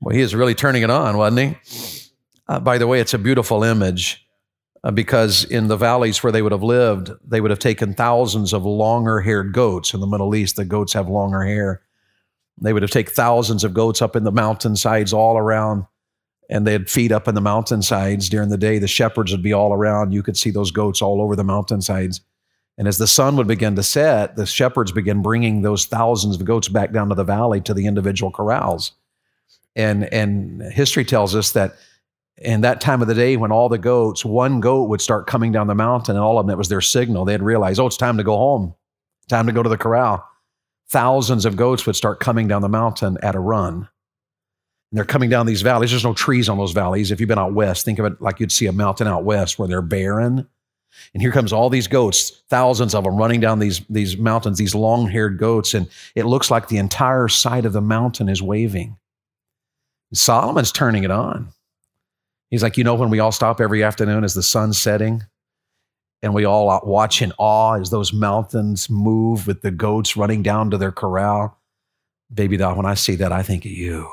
[0.00, 2.10] well, he is really turning it on, wasn't he?
[2.46, 4.26] Uh, by the way, it's a beautiful image
[4.84, 8.52] uh, because in the valleys where they would have lived, they would have taken thousands
[8.52, 9.92] of longer haired goats.
[9.92, 11.82] In the Middle East, the goats have longer hair.
[12.60, 15.84] They would have taken thousands of goats up in the mountainsides all around,
[16.48, 18.78] and they'd feed up in the mountainsides during the day.
[18.78, 20.12] The shepherds would be all around.
[20.12, 22.20] You could see those goats all over the mountainsides.
[22.76, 26.44] And as the sun would begin to set, the shepherds began bringing those thousands of
[26.44, 28.92] goats back down to the valley to the individual corrals.
[29.78, 31.76] And, and history tells us that
[32.36, 35.52] in that time of the day when all the goats, one goat would start coming
[35.52, 37.24] down the mountain and all of them, it was their signal.
[37.24, 38.74] They'd realize, oh, it's time to go home,
[39.28, 40.28] time to go to the corral.
[40.90, 43.88] Thousands of goats would start coming down the mountain at a run.
[44.90, 45.90] And they're coming down these valleys.
[45.90, 47.10] There's no trees on those valleys.
[47.12, 49.58] If you've been out west, think of it like you'd see a mountain out west
[49.58, 50.48] where they're barren.
[51.14, 54.74] And here comes all these goats, thousands of them running down these, these mountains, these
[54.74, 55.74] long haired goats.
[55.74, 58.96] And it looks like the entire side of the mountain is waving.
[60.12, 61.48] Solomon's turning it on.
[62.50, 65.22] He's like, you know, when we all stop every afternoon as the sun's setting
[66.22, 70.70] and we all watch in awe as those mountains move with the goats running down
[70.70, 71.58] to their corral.
[72.32, 74.10] Baby doll, when I see that, I think of you.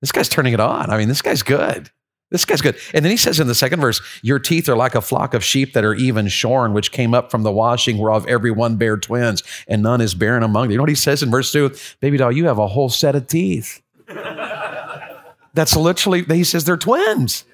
[0.00, 0.90] This guy's turning it on.
[0.90, 1.90] I mean, this guy's good.
[2.30, 2.76] This guy's good.
[2.94, 5.42] And then he says in the second verse, Your teeth are like a flock of
[5.42, 8.96] sheep that are even shorn, which came up from the washing, whereof every one bare
[8.96, 10.70] twins, and none is barren among them.
[10.70, 11.74] You know what he says in verse 2?
[12.00, 13.82] Baby doll, you have a whole set of teeth.
[15.54, 17.44] That's literally, he says they're twins.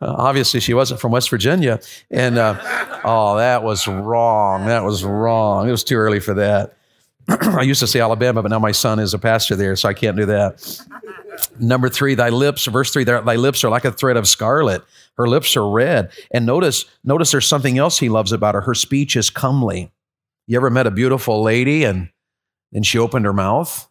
[0.00, 1.80] Uh, obviously, she wasn't from West Virginia.
[2.10, 2.58] And uh,
[3.04, 4.66] oh, that was wrong.
[4.66, 5.68] That was wrong.
[5.68, 6.76] It was too early for that.
[7.28, 9.94] I used to say Alabama, but now my son is a pastor there, so I
[9.94, 10.82] can't do that.
[11.58, 14.82] Number three, thy lips, verse three, thy lips are like a thread of scarlet.
[15.16, 16.10] Her lips are red.
[16.32, 18.60] And notice, notice there's something else he loves about her.
[18.60, 19.90] Her speech is comely.
[20.46, 22.10] You ever met a beautiful lady and
[22.72, 23.88] then she opened her mouth?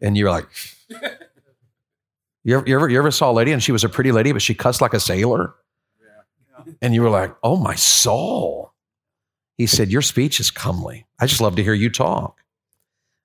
[0.00, 0.48] And you're like,
[2.44, 4.32] you ever, you ever, you ever saw a lady and she was a pretty lady,
[4.32, 5.54] but she cussed like a sailor?
[6.82, 8.72] And you were like, oh, my soul.
[9.60, 11.04] He said, Your speech is comely.
[11.18, 12.40] I just love to hear you talk.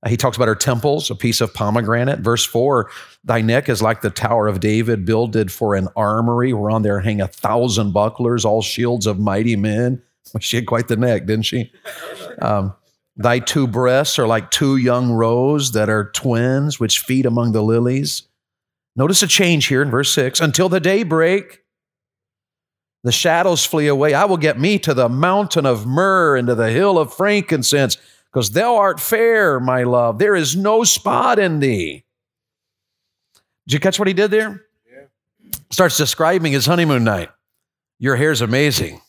[0.04, 2.19] Uh, he talks about her temples, a piece of pomegranate.
[2.19, 2.89] Verse 4
[3.23, 7.21] Thy neck is like the Tower of David, builded for an armory, whereon there hang
[7.21, 10.01] a thousand bucklers, all shields of mighty men.
[10.41, 11.71] She had quite the neck, didn't she?
[12.41, 12.73] Um,
[13.17, 17.63] Thy two breasts are like two young roes that are twins, which feed among the
[17.63, 18.23] lilies.
[18.95, 21.62] Notice a change here in verse 6 until the day break.
[23.04, 24.13] The shadows flee away.
[24.13, 27.97] I will get me to the mountain of myrrh and to the hill of frankincense,
[28.32, 30.17] because thou art fair, my love.
[30.17, 32.04] There is no spot in thee.
[33.67, 34.65] Did you catch what he did there?
[34.92, 35.06] Yeah.
[35.71, 37.29] Starts describing his honeymoon night.
[38.00, 39.00] Your hair's amazing.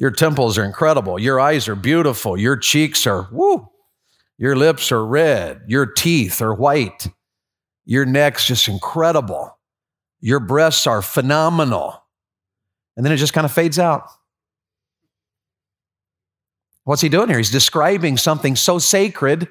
[0.00, 1.20] Your temples are incredible.
[1.20, 2.34] Your eyes are beautiful.
[2.34, 3.68] Your cheeks are woo.
[4.38, 5.60] Your lips are red.
[5.66, 7.06] Your teeth are white.
[7.84, 9.58] Your neck's just incredible.
[10.22, 12.02] Your breasts are phenomenal.
[12.96, 14.08] And then it just kind of fades out.
[16.84, 17.36] What's he doing here?
[17.36, 19.48] He's describing something so sacred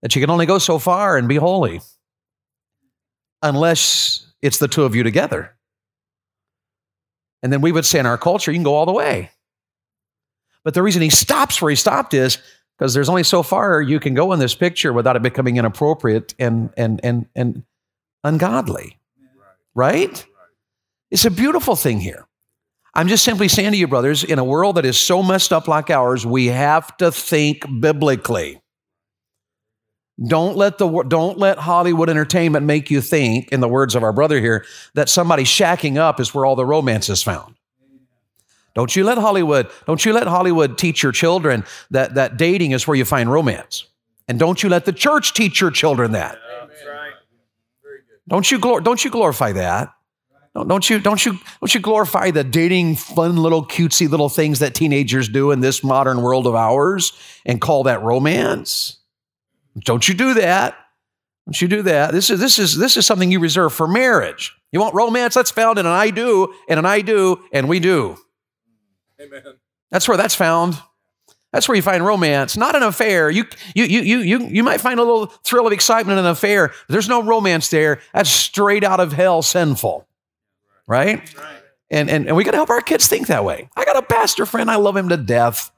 [0.00, 1.82] that you can only go so far and be holy
[3.42, 5.54] unless it's the two of you together.
[7.42, 9.30] And then we would say in our culture, you can go all the way.
[10.64, 12.38] But the reason he stops where he stopped is
[12.76, 16.34] because there's only so far you can go in this picture without it becoming inappropriate
[16.38, 17.62] and and and and
[18.24, 18.98] ungodly.
[19.74, 20.24] Right?
[21.10, 22.26] It's a beautiful thing here.
[22.94, 25.66] I'm just simply saying to you, brothers, in a world that is so messed up
[25.66, 28.60] like ours, we have to think biblically.
[30.28, 34.12] Don't let the don't let Hollywood entertainment make you think, in the words of our
[34.12, 37.56] brother here, that somebody shacking up is where all the romance is found.
[38.74, 42.86] Don't you let Hollywood, don't you let Hollywood teach your children that, that dating is
[42.86, 43.86] where you find romance.
[44.26, 46.38] And don't you let the church teach your children that.
[48.26, 49.92] Don't you, glor- don't you glorify that.
[50.54, 54.60] Don't, don't, you, don't, you, don't you glorify the dating, fun little cutesy little things
[54.60, 57.12] that teenagers do in this modern world of ours
[57.44, 58.98] and call that romance?
[59.80, 60.76] Don't you do that.
[61.46, 62.12] Don't you do that.
[62.12, 64.56] This is, this is, this is something you reserve for marriage.
[64.72, 65.34] You want romance?
[65.34, 68.16] That's found in an I do, and an I do, and we do.
[69.20, 69.58] Amen.
[69.90, 70.76] That's where that's found.
[71.52, 73.30] That's where you find romance, not an affair.
[73.30, 73.44] You,
[73.76, 76.72] you, you, you, you, you might find a little thrill of excitement in an affair.
[76.88, 78.00] There's no romance there.
[78.12, 80.08] That's straight out of hell sinful.
[80.88, 81.18] Right?
[81.38, 81.62] right.
[81.90, 83.68] And, and, and we got to help our kids think that way.
[83.76, 84.68] I got a pastor friend.
[84.68, 85.70] I love him to death.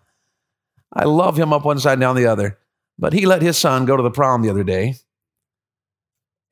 [0.95, 2.57] I love him up one side and down the other.
[2.99, 4.95] But he let his son go to the prom the other day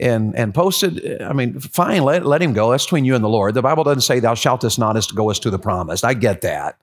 [0.01, 2.71] and and posted i mean fine let, let him go.
[2.71, 3.55] That's between you and the lord.
[3.55, 6.05] The bible doesn't say thou shalt not as go as to the promised.
[6.05, 6.79] I get that.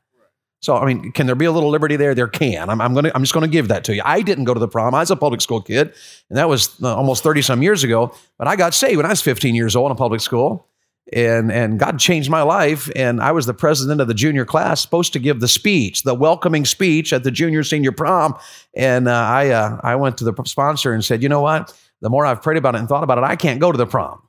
[0.61, 2.15] So i mean can there be a little liberty there?
[2.15, 2.69] There can.
[2.69, 4.01] I'm, I'm gonna i'm just gonna give that to you.
[4.05, 4.95] I didn't go to the prom.
[4.95, 5.93] I was a public school kid
[6.29, 9.09] and that was uh, almost 30 some years ago but i got saved when i
[9.09, 10.67] was 15 years old in a public school
[11.11, 14.81] and and god changed my life and i was the president of the junior class
[14.81, 18.37] supposed to give the speech the welcoming speech at the junior senior prom
[18.75, 22.09] and uh, i uh, i went to the sponsor and said you know what the
[22.09, 24.21] more I've prayed about it and thought about it, I can't go to the prom.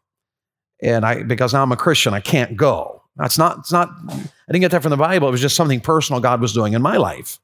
[0.82, 3.02] And I because now I'm a Christian, I can't go.
[3.16, 5.28] That's not, it's not, I didn't get that from the Bible.
[5.28, 7.38] It was just something personal God was doing in my life.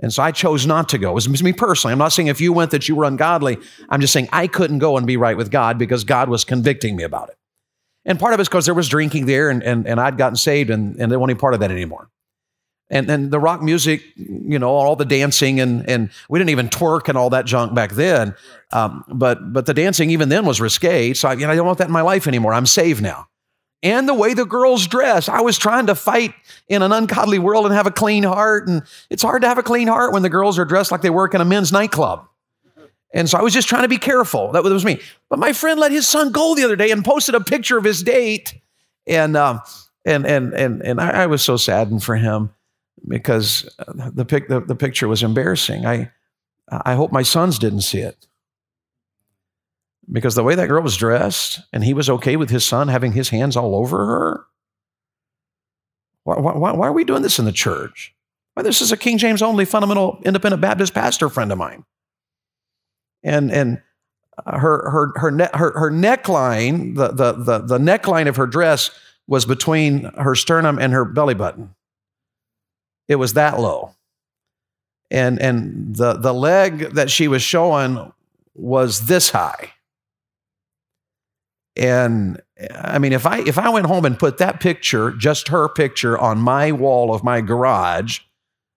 [0.00, 1.10] And so I chose not to go.
[1.10, 1.92] It was me personally.
[1.92, 3.56] I'm not saying if you went that you were ungodly.
[3.88, 6.96] I'm just saying I couldn't go and be right with God because God was convicting
[6.96, 7.36] me about it.
[8.04, 10.70] And part of it's because there was drinking there and, and, and I'd gotten saved
[10.70, 12.10] and, and didn't want any part of that anymore
[12.90, 16.68] and and the rock music, you know, all the dancing and and we didn't even
[16.68, 18.34] twerk and all that junk back then.
[18.72, 21.12] Um, but but the dancing even then was risque.
[21.14, 22.54] So I, you know, I don't want that in my life anymore.
[22.54, 23.28] I'm saved now.
[23.82, 26.34] And the way the girls dress, I was trying to fight
[26.68, 28.68] in an ungodly world and have a clean heart.
[28.68, 31.10] And it's hard to have a clean heart when the girls are dressed like they
[31.10, 32.26] work in a men's nightclub.
[33.12, 34.52] And so I was just trying to be careful.
[34.52, 35.00] That was me.
[35.28, 37.84] But my friend let his son go the other day and posted a picture of
[37.84, 38.54] his date.
[39.06, 39.60] And um,
[40.04, 42.50] and and and and I, I was so saddened for him
[43.06, 45.86] because the, pic, the, the picture was embarrassing.
[45.86, 46.10] I,
[46.70, 48.26] I hope my sons didn't see it.
[50.10, 53.12] Because the way that girl was dressed, and he was okay with his son having
[53.12, 54.44] his hands all over her.
[56.24, 58.14] Why, why, why are we doing this in the church?
[58.54, 61.84] Why, this is a King James only fundamental independent Baptist pastor friend of mine.
[63.22, 63.82] And, and
[64.44, 68.90] her, her, her, ne- her, her neckline, the, the, the, the neckline of her dress
[69.28, 71.75] was between her sternum and her belly button.
[73.08, 73.94] It was that low.
[75.10, 78.12] And, and the, the leg that she was showing
[78.54, 79.72] was this high.
[81.76, 82.40] And
[82.70, 86.16] I mean, if I if I went home and put that picture, just her picture,
[86.16, 88.20] on my wall of my garage,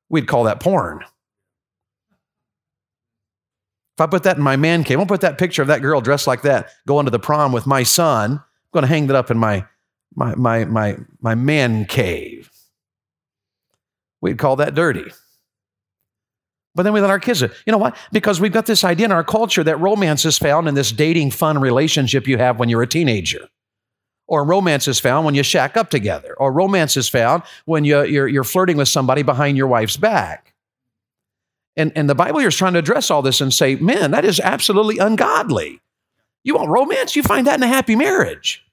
[0.09, 1.01] we'd call that porn.
[3.97, 5.82] If I put that in my man cave, I won't put that picture of that
[5.82, 8.32] girl dressed like that going to the prom with my son.
[8.34, 8.41] I'm
[8.73, 9.65] going to hang that up in my
[10.15, 12.38] my my my my man cave.
[14.22, 15.11] We'd call that dirty.
[16.76, 17.41] But then we let our kids.
[17.41, 17.97] You know what?
[18.11, 21.32] Because we've got this idea in our culture that romance is found in this dating
[21.32, 23.49] fun relationship you have when you're a teenager.
[24.28, 26.36] Or romance is found when you shack up together.
[26.38, 30.53] Or romance is found when you, you're, you're flirting with somebody behind your wife's back.
[31.76, 34.26] And, and the Bible here is trying to address all this and say, man, that
[34.26, 35.82] is absolutely ungodly.
[36.43, 37.15] You want romance?
[37.15, 38.63] You find that in a happy marriage.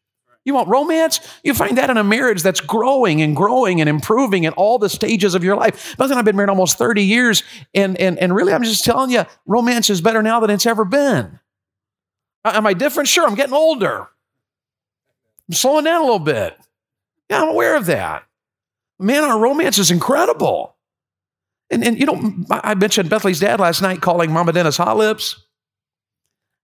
[0.47, 1.19] You want romance?
[1.43, 4.89] You find that in a marriage that's growing and growing and improving in all the
[4.89, 5.99] stages of your life.
[5.99, 7.43] Nothing, I've been married almost 30 years,
[7.75, 10.85] and, and, and really, I'm just telling you, romance is better now than it's ever
[10.85, 11.41] been.
[12.45, 13.09] Am I different?
[13.09, 14.07] Sure, I'm getting older.
[15.49, 16.57] I'm slowing down a little bit.
[17.29, 18.23] Yeah, I'm aware of that.
[19.01, 20.77] Man, our romance is incredible.
[21.71, 25.45] And, and you know, I mentioned Bethley's dad last night calling Mama Dennis hot lips.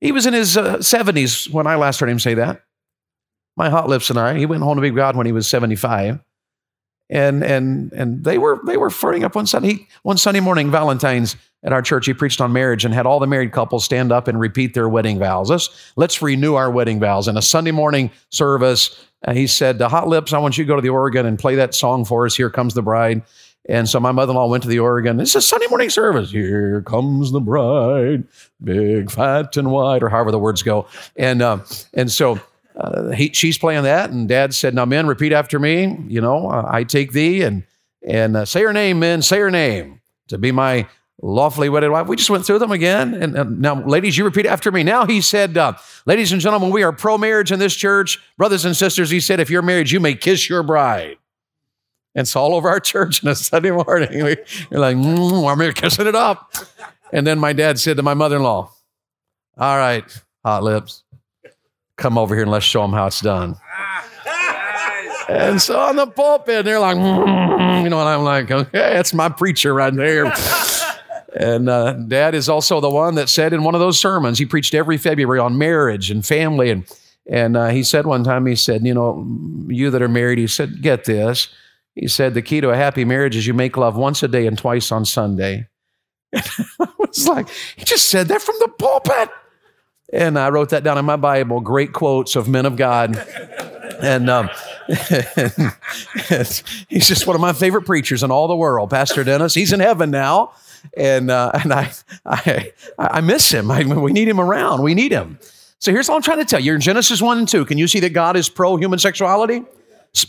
[0.00, 2.62] He was in his uh, 70s when I last heard him say that
[3.56, 4.38] my hot lips and I.
[4.38, 6.20] He went home to be God when he was 75.
[7.10, 11.36] And and and they were they were flirting up one Sunday one Sunday morning, Valentine's
[11.62, 12.06] at our church.
[12.06, 14.88] He preached on marriage and had all the married couples stand up and repeat their
[14.88, 15.50] wedding vows.
[15.50, 17.28] Let's let's renew our wedding vows.
[17.28, 20.76] In a Sunday morning service, uh, he said, "Hot lips, I want you to go
[20.76, 22.34] to the organ and play that song for us.
[22.34, 23.22] Here comes the bride."
[23.68, 25.20] And so my mother-in-law went to the organ.
[25.20, 26.32] It's a Sunday morning service.
[26.32, 28.24] Here comes the bride,
[28.62, 30.86] big, fat, and white, or however the words go.
[31.16, 31.58] And uh,
[31.94, 32.40] and so
[32.76, 35.96] uh, he, she's playing that, and Dad said, "Now, men, repeat after me.
[36.08, 37.64] You know, uh, I take thee and
[38.06, 39.22] and uh, say her name, men.
[39.22, 40.88] Say her name to be my
[41.20, 44.46] lawfully wedded wife." We just went through them again, and, and now, ladies, you repeat
[44.46, 44.82] after me.
[44.82, 45.74] Now, he said, uh,
[46.06, 49.50] "Ladies and gentlemen, we are pro-marriage in this church, brothers and sisters." He said, "If
[49.50, 51.18] you're married, you may kiss your bride."
[52.14, 54.08] And it's all over our church on a Sunday morning.
[54.24, 54.36] We,
[54.76, 56.52] are like, mm, I'm here kissing it up.
[57.10, 58.70] And then my dad said to my mother-in-law,
[59.58, 60.04] "All right,
[60.42, 61.04] hot lips."
[61.96, 63.56] Come over here and let's show them how it's done.
[65.28, 69.14] And so on the pulpit, they're like, mm, you know, and I'm like, okay, that's
[69.14, 70.32] my preacher right there.
[71.36, 74.46] and uh, Dad is also the one that said in one of those sermons, he
[74.46, 76.70] preached every February on marriage and family.
[76.70, 76.84] And,
[77.30, 79.26] and uh, he said one time, he said, you know,
[79.68, 81.48] you that are married, he said, get this.
[81.94, 84.46] He said, the key to a happy marriage is you make love once a day
[84.46, 85.68] and twice on Sunday.
[86.32, 86.44] And
[86.80, 89.28] I was like, he just said that from the pulpit.
[90.12, 93.16] And I wrote that down in my Bible, great quotes of men of God.
[94.02, 94.50] And, um,
[96.88, 99.54] he's just one of my favorite preachers in all the world, Pastor Dennis.
[99.54, 100.52] He's in heaven now.
[100.96, 101.92] And, uh, and I,
[102.26, 103.70] I, I miss him.
[103.70, 104.82] I, we need him around.
[104.82, 105.38] We need him.
[105.78, 106.66] So here's what I'm trying to tell you.
[106.66, 107.64] You're in Genesis 1 and 2.
[107.64, 109.64] Can you see that God is pro human sexuality?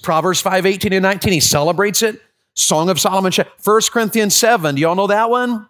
[0.02, 2.22] Proverbs 5 18 and 19, he celebrates it.
[2.56, 4.76] Song of Solomon, 1 Corinthians 7.
[4.76, 5.68] Do y'all know that one?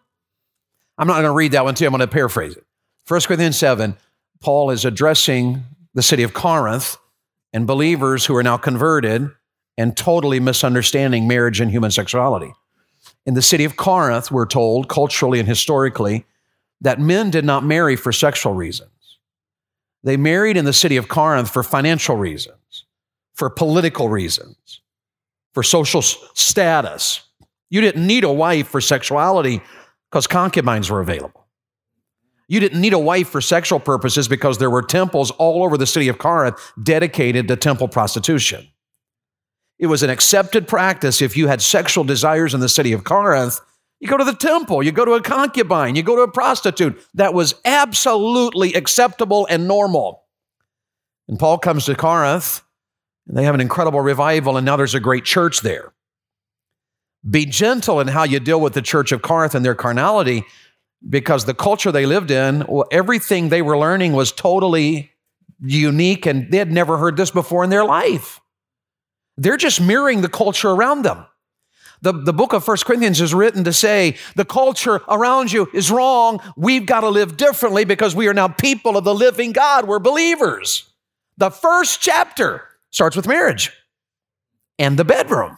[0.97, 1.87] I'm not going to read that one to you.
[1.87, 2.65] I'm going to paraphrase it.
[3.07, 3.97] 1 Corinthians 7,
[4.43, 5.63] Paul is addressing
[5.93, 6.97] the city of Corinth
[7.53, 9.31] and believers who are now converted
[9.77, 12.51] and totally misunderstanding marriage and human sexuality.
[13.25, 16.25] In the city of Corinth, we're told culturally and historically
[16.81, 18.89] that men did not marry for sexual reasons.
[20.03, 22.83] They married in the city of Corinth for financial reasons,
[23.33, 24.81] for political reasons,
[25.53, 27.21] for social status.
[27.69, 29.61] You didn't need a wife for sexuality
[30.11, 31.42] because concubines were available.
[32.47, 35.87] You didn't need a wife for sexual purposes because there were temples all over the
[35.87, 38.67] city of Corinth dedicated to temple prostitution.
[39.79, 43.59] It was an accepted practice if you had sexual desires in the city of Corinth,
[43.99, 47.01] you go to the temple, you go to a concubine, you go to a prostitute.
[47.13, 50.23] That was absolutely acceptable and normal.
[51.29, 52.61] And Paul comes to Corinth,
[53.27, 55.93] and they have an incredible revival, and now there's a great church there.
[57.29, 60.43] Be gentle in how you deal with the church of Corinth and their carnality
[61.07, 65.11] because the culture they lived in, everything they were learning was totally
[65.59, 68.39] unique and they had never heard this before in their life.
[69.37, 71.25] They're just mirroring the culture around them.
[72.01, 75.89] The, the book of First Corinthians is written to say the culture around you is
[75.89, 76.41] wrong.
[76.57, 79.87] We've got to live differently because we are now people of the living God.
[79.87, 80.89] We're believers.
[81.37, 83.71] The first chapter starts with marriage
[84.77, 85.57] and the bedroom.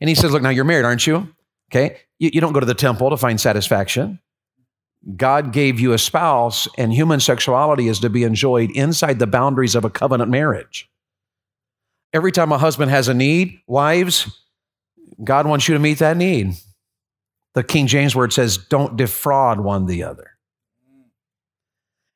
[0.00, 1.34] And he says, Look, now you're married, aren't you?
[1.70, 1.98] Okay.
[2.18, 4.20] You, you don't go to the temple to find satisfaction.
[5.16, 9.74] God gave you a spouse, and human sexuality is to be enjoyed inside the boundaries
[9.76, 10.90] of a covenant marriage.
[12.12, 14.26] Every time a husband has a need, wives,
[15.22, 16.54] God wants you to meet that need.
[17.54, 20.32] The King James word says, don't defraud one the other.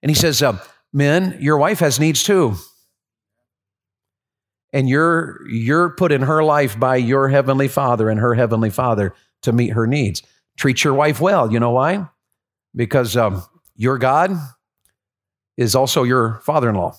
[0.03, 0.59] And he says, uh,
[0.93, 2.57] men, your wife has needs too.
[4.73, 9.15] And you're, you're put in her life by your heavenly father and her heavenly father
[9.43, 10.23] to meet her needs.
[10.57, 11.53] Treat your wife well.
[11.53, 12.09] You know why?
[12.75, 13.43] Because um,
[13.77, 14.33] your God
[15.57, 16.95] is also your father in law.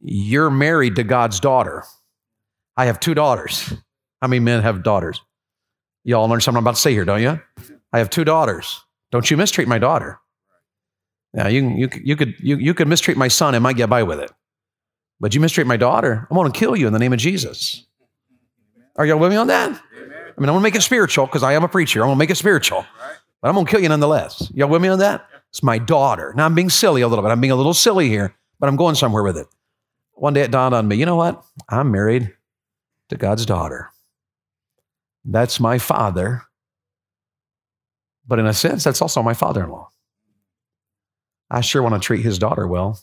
[0.00, 1.84] You're married to God's daughter.
[2.76, 3.72] I have two daughters.
[4.20, 5.20] How many men have daughters?
[6.04, 7.40] Y'all understand something I'm about to say here, don't you?
[7.92, 8.84] I have two daughters.
[9.10, 10.20] Don't you mistreat my daughter.
[11.34, 14.02] Yeah, you, you, you, could, you, you could mistreat my son and might get by
[14.02, 14.30] with it.
[15.20, 17.84] But you mistreat my daughter, I'm going to kill you in the name of Jesus.
[18.96, 19.80] Are y'all with me on that?
[20.36, 22.00] I mean, I'm going to make it spiritual because I am a preacher.
[22.00, 22.84] I'm going to make it spiritual.
[23.40, 24.50] But I'm going to kill you nonetheless.
[24.54, 25.26] Y'all with me on that?
[25.50, 26.34] It's my daughter.
[26.36, 27.30] Now, I'm being silly a little bit.
[27.30, 29.46] I'm being a little silly here, but I'm going somewhere with it.
[30.12, 31.42] One day it dawned on me you know what?
[31.68, 32.34] I'm married
[33.08, 33.90] to God's daughter.
[35.24, 36.42] That's my father.
[38.26, 39.90] But in a sense, that's also my father in law.
[41.50, 42.98] I sure want to treat his daughter well.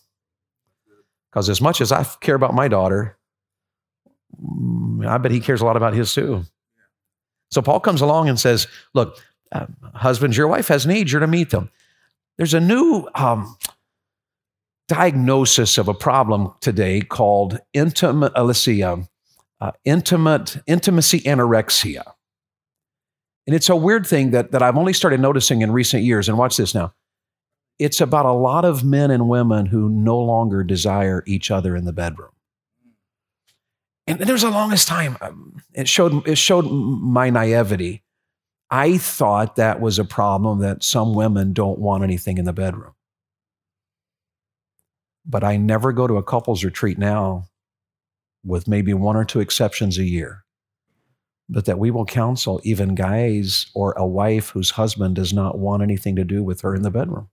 [1.31, 3.17] Because as much as I care about my daughter,
[4.39, 6.43] mm, I bet he cares a lot about his too.
[7.54, 9.18] So Paul comes along and says, Look,
[9.51, 11.70] uh, husbands, your wife has needs, you're to meet them.
[12.38, 13.56] There's a new um,
[14.88, 19.08] diagnosis of a problem today called intimate, uh, let's see, um,
[19.62, 22.04] uh, intimate, intimacy anorexia.
[23.45, 26.28] And it's a weird thing that, that I've only started noticing in recent years.
[26.28, 26.93] And watch this now.
[27.80, 31.86] It's about a lot of men and women who no longer desire each other in
[31.86, 32.32] the bedroom.
[34.06, 38.04] And there was the longest time, um, it showed, it showed my naivety.
[38.70, 42.95] I thought that was a problem that some women don't want anything in the bedroom.
[45.26, 47.47] But I never go to a couples retreat now,
[48.43, 50.43] with maybe one or two exceptions a year,
[51.47, 55.82] but that we will counsel even guys or a wife whose husband does not want
[55.82, 57.30] anything to do with her in the bedroom.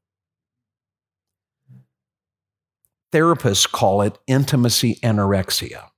[3.12, 5.88] Therapists call it intimacy anorexia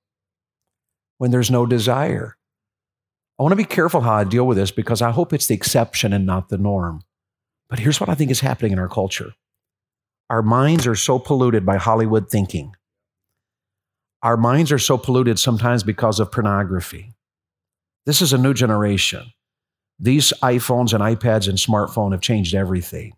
[1.23, 2.37] when there's no desire.
[3.39, 5.55] I want to be careful how I deal with this because I hope it's the
[5.55, 7.03] exception and not the norm.
[7.70, 9.33] But here's what I think is happening in our culture
[10.29, 12.75] our minds are so polluted by Hollywood thinking.
[14.25, 17.14] Our minds are so polluted sometimes because of pornography.
[18.05, 19.33] This is a new generation.
[20.01, 23.12] These iPhones and iPads and smartphone have changed everything.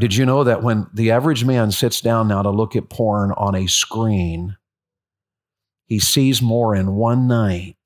[0.00, 3.30] Did you know that when the average man sits down now to look at porn
[3.36, 4.56] on a screen,
[5.92, 7.76] he sees more in one night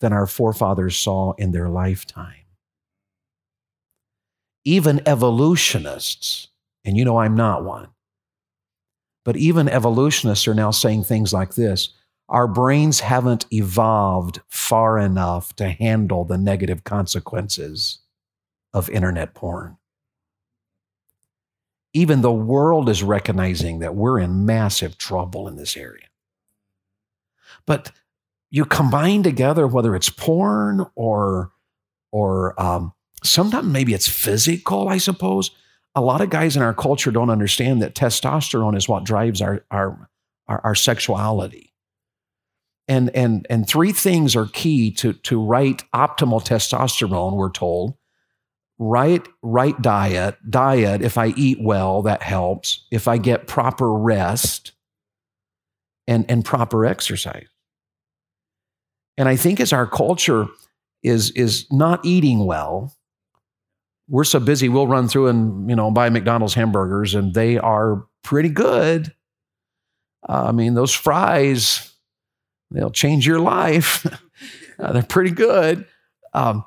[0.00, 2.46] than our forefathers saw in their lifetime?
[4.64, 6.48] Even evolutionists,
[6.82, 7.88] and you know I'm not one,
[9.22, 11.90] but even evolutionists are now saying things like this
[12.30, 17.98] our brains haven't evolved far enough to handle the negative consequences
[18.72, 19.76] of internet porn
[21.94, 26.06] even the world is recognizing that we're in massive trouble in this area.
[27.66, 27.92] But
[28.50, 31.50] you combine together whether it's porn or
[32.12, 32.92] or um,
[33.24, 35.50] sometimes maybe it's physical, I suppose.
[35.96, 39.64] A lot of guys in our culture don't understand that testosterone is what drives our
[39.70, 40.08] our
[40.46, 41.72] our, our sexuality.
[42.86, 47.36] And and and three things are key to to right optimal testosterone.
[47.36, 47.94] We're told
[48.78, 54.72] right right diet diet if i eat well that helps if i get proper rest
[56.08, 57.46] and and proper exercise
[59.16, 60.46] and i think as our culture
[61.02, 62.92] is is not eating well
[64.08, 68.06] we're so busy we'll run through and you know buy mcdonald's hamburgers and they are
[68.22, 69.12] pretty good.
[70.28, 71.94] Uh, i mean those fries
[72.70, 74.06] they'll change your life.
[74.76, 75.86] Uh, they're pretty good.
[76.32, 76.64] Um,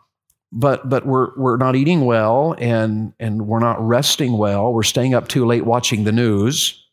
[0.53, 4.71] but but we're we're not eating well and and we're not resting well.
[4.71, 6.86] We're staying up too late watching the news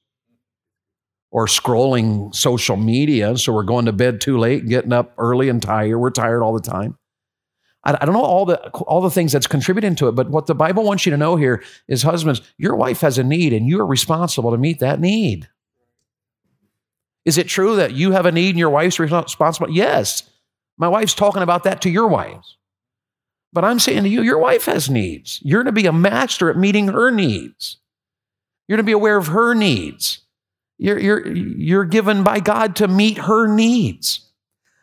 [1.35, 3.37] or scrolling social media.
[3.37, 5.99] So we're going to bed too late, getting up early and tired.
[5.99, 6.97] We're tired all the time.
[7.83, 10.47] I, I don't know all the all the things that's contributing to it, but what
[10.47, 13.67] the Bible wants you to know here is, husbands, your wife has a need, and
[13.67, 15.49] you are responsible to meet that need.
[17.25, 19.71] Is it true that you have a need and your wife's responsible?
[19.71, 20.31] Yes.
[20.79, 22.59] My wife's talking about that to your wives.
[23.53, 25.41] But I'm saying to you, your wife has needs.
[25.43, 27.79] You're going to be a master at meeting her needs.
[28.69, 30.21] You're going to be aware of her needs.
[30.79, 34.31] You're, you're, you're given by God to meet her needs.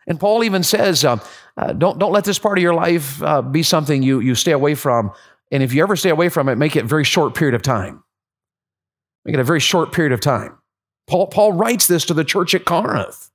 [0.08, 1.18] And Paul even says, uh,
[1.58, 4.52] uh, don't, don't let this part of your life uh, be something you, you stay
[4.52, 5.12] away from.
[5.52, 7.62] And if you ever stay away from it, make it a very short period of
[7.62, 8.04] time.
[9.26, 10.58] Make it a very short period of time.
[11.08, 13.30] Paul, Paul writes this to the church at Corinth.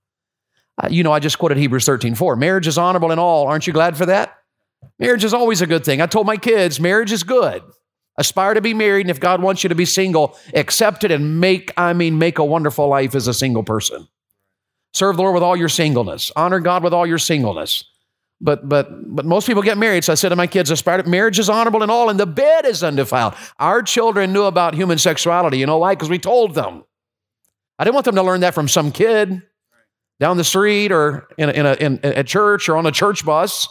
[0.83, 2.37] Uh, you know, I just quoted Hebrews 13 4.
[2.37, 3.47] Marriage is honorable in all.
[3.47, 4.37] Aren't you glad for that?
[4.99, 6.01] Marriage is always a good thing.
[6.01, 7.63] I told my kids, marriage is good.
[8.19, 11.39] Aspire to be married, and if God wants you to be single, accept it and
[11.39, 14.09] make, I mean, make a wonderful life as a single person.
[14.95, 16.33] Serve the Lord with all your singleness.
[16.35, 17.85] Honor God with all your singleness.
[18.41, 20.05] But but but most people get married.
[20.05, 22.27] So I said to my kids, aspire to marriage is honorable and all, and the
[22.27, 23.35] bed is undefiled.
[23.59, 25.59] Our children knew about human sexuality.
[25.59, 25.95] You know why?
[25.95, 26.85] Because we told them.
[27.79, 29.43] I didn't want them to learn that from some kid
[30.19, 33.25] down the street or in a, in a, in a church or on a church
[33.25, 33.69] bus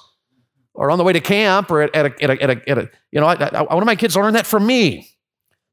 [0.76, 2.78] or on the way to camp or at, at, a, at, a, at, a, at
[2.78, 5.10] a, you know, I, I, I want my kids learned that from me.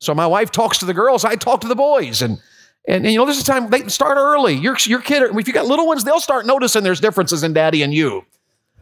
[0.01, 2.23] So my wife talks to the girls, I talk to the boys.
[2.23, 2.41] And,
[2.89, 4.55] and, and you know, this is time they start early.
[4.55, 7.83] Your, your kid, if you got little ones, they'll start noticing there's differences in daddy
[7.83, 8.25] and you.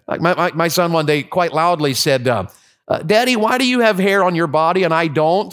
[0.06, 2.46] Like my, my, my son one day quite loudly said, uh,
[2.88, 5.52] uh, Daddy, why do you have hair on your body and I don't?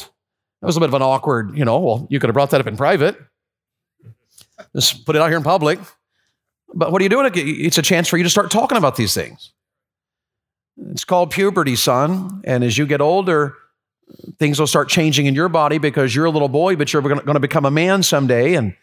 [0.61, 2.61] That was a bit of an awkward, you know, well, you could have brought that
[2.61, 3.15] up in private.
[4.75, 5.79] Just put it out here in public.
[6.73, 7.29] But what are you doing?
[7.35, 9.51] It's a chance for you to start talking about these things.
[10.91, 12.41] It's called puberty, son.
[12.43, 13.55] And as you get older,
[14.39, 17.25] things will start changing in your body because you're a little boy, but you're going
[17.25, 18.55] to become a man someday.
[18.55, 18.75] And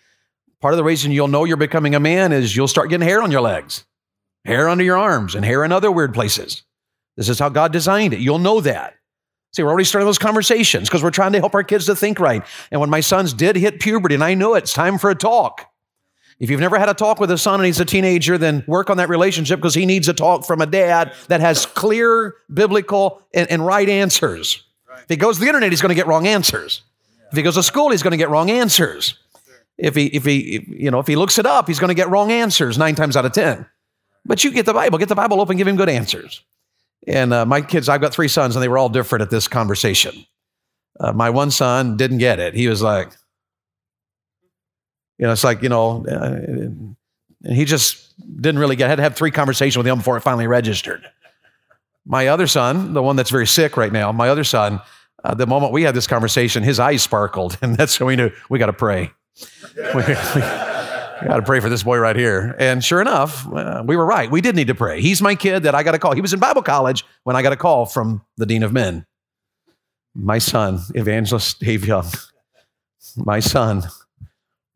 [0.61, 3.23] part of the reason you'll know you're becoming a man is you'll start getting hair
[3.23, 3.85] on your legs,
[4.45, 6.63] hair under your arms, and hair in other weird places.
[7.17, 8.21] This is how God designed it.
[8.21, 8.95] You'll know that.
[9.53, 12.19] See, we're already starting those conversations because we're trying to help our kids to think
[12.19, 12.43] right.
[12.73, 15.15] And when my sons did hit puberty, and I knew it, it's time for a
[15.15, 15.71] talk.
[16.41, 18.91] If you've never had a talk with a son and he's a teenager, then work
[18.91, 23.23] on that relationship because he needs a talk from a dad that has clear biblical
[23.33, 24.65] and, and right answers.
[24.89, 25.03] Right.
[25.03, 26.83] If he goes to the internet, he's going to get wrong answers.
[27.19, 27.27] Yeah.
[27.31, 29.19] If he goes to school, he's going to get wrong answers.
[29.79, 31.95] If he, if he, if, you know, if he looks it up, he's going to
[31.95, 33.67] get wrong answers nine times out of ten.
[34.25, 36.43] But you get the Bible, get the Bible open, give him good answers.
[37.07, 39.49] And uh, my kids, I've got three sons, and they were all different at this
[39.49, 40.27] conversation.
[40.99, 42.55] Uh, my one son didn't get it.
[42.55, 43.11] He was like,
[45.19, 49.03] You know, it's like, you know, uh, he just didn't really get, I had to
[49.03, 51.09] have three conversations with him before it finally registered.
[52.07, 54.81] My other son, the one that's very sick right now, my other son,
[55.23, 58.31] uh, the moment we had this conversation, his eyes sparkled, and that's when we knew
[58.49, 59.11] we got to pray.
[59.77, 62.55] we got to pray for this boy right here.
[62.59, 64.31] And sure enough, uh, we were right.
[64.31, 65.01] We did need to pray.
[65.01, 66.15] He's my kid that I got a call.
[66.15, 69.07] He was in Bible college when I got a call from the dean of men.
[70.15, 72.07] My son, evangelist Dave Young.
[73.17, 73.85] My son,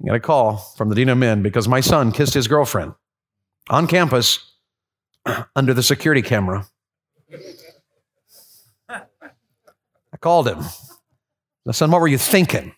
[0.03, 2.95] I got a call from the dean of men because my son kissed his girlfriend
[3.69, 4.53] on campus
[5.57, 6.67] under the security camera.
[8.89, 10.61] I called him.
[11.69, 12.75] I said, What were you thinking?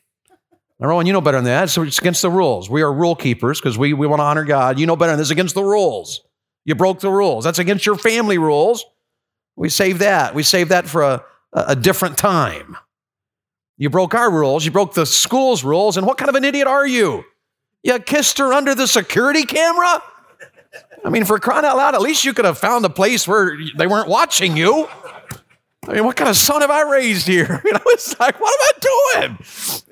[0.78, 1.70] Now, Rowan, you know better than that.
[1.70, 2.70] So it's against the rules.
[2.70, 4.78] We are rule keepers because we, we want to honor God.
[4.78, 5.30] You know better than this.
[5.30, 6.22] Against the rules.
[6.64, 7.44] You broke the rules.
[7.44, 8.84] That's against your family rules.
[9.56, 10.34] We save that.
[10.34, 12.76] We save that for a, a different time.
[13.80, 14.66] You broke our rules.
[14.66, 15.96] You broke the school's rules.
[15.96, 17.24] And what kind of an idiot are you?
[17.82, 20.02] You kissed her under the security camera?
[21.02, 23.56] I mean, for crying out loud, at least you could have found a place where
[23.78, 24.86] they weren't watching you.
[25.88, 27.62] I mean, what kind of son have I raised here?
[27.70, 29.38] You know, it's like, what am I doing?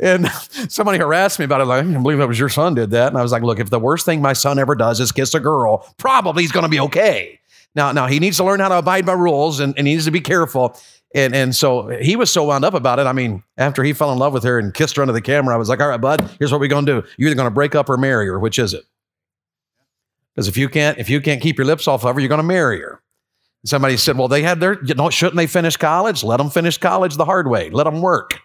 [0.00, 0.28] And
[0.70, 1.64] somebody harassed me about it.
[1.64, 3.08] Like, I can't believe that was your son did that.
[3.08, 5.32] And I was like, look, if the worst thing my son ever does is kiss
[5.32, 7.40] a girl, probably he's going to be okay.
[7.74, 10.04] Now, now he needs to learn how to abide by rules and, and he needs
[10.04, 10.78] to be careful.
[11.14, 13.06] And, and so he was so wound up about it.
[13.06, 15.54] I mean, after he fell in love with her and kissed her under the camera,
[15.54, 17.08] I was like, all right, bud, here's what we're to do.
[17.16, 18.38] You're either to break up or marry her.
[18.38, 18.84] Which is it?
[20.34, 22.42] Because if you can't, if you can't keep your lips off of her, you're to
[22.42, 23.00] marry her.
[23.64, 26.22] Somebody said, well, they had their, you know, shouldn't they finish college?
[26.22, 27.70] Let them finish college the hard way.
[27.70, 28.38] Let them work.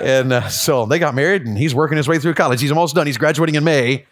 [0.00, 2.60] And uh, so they got married, and he's working his way through college.
[2.60, 3.06] He's almost done.
[3.06, 4.04] He's graduating in May.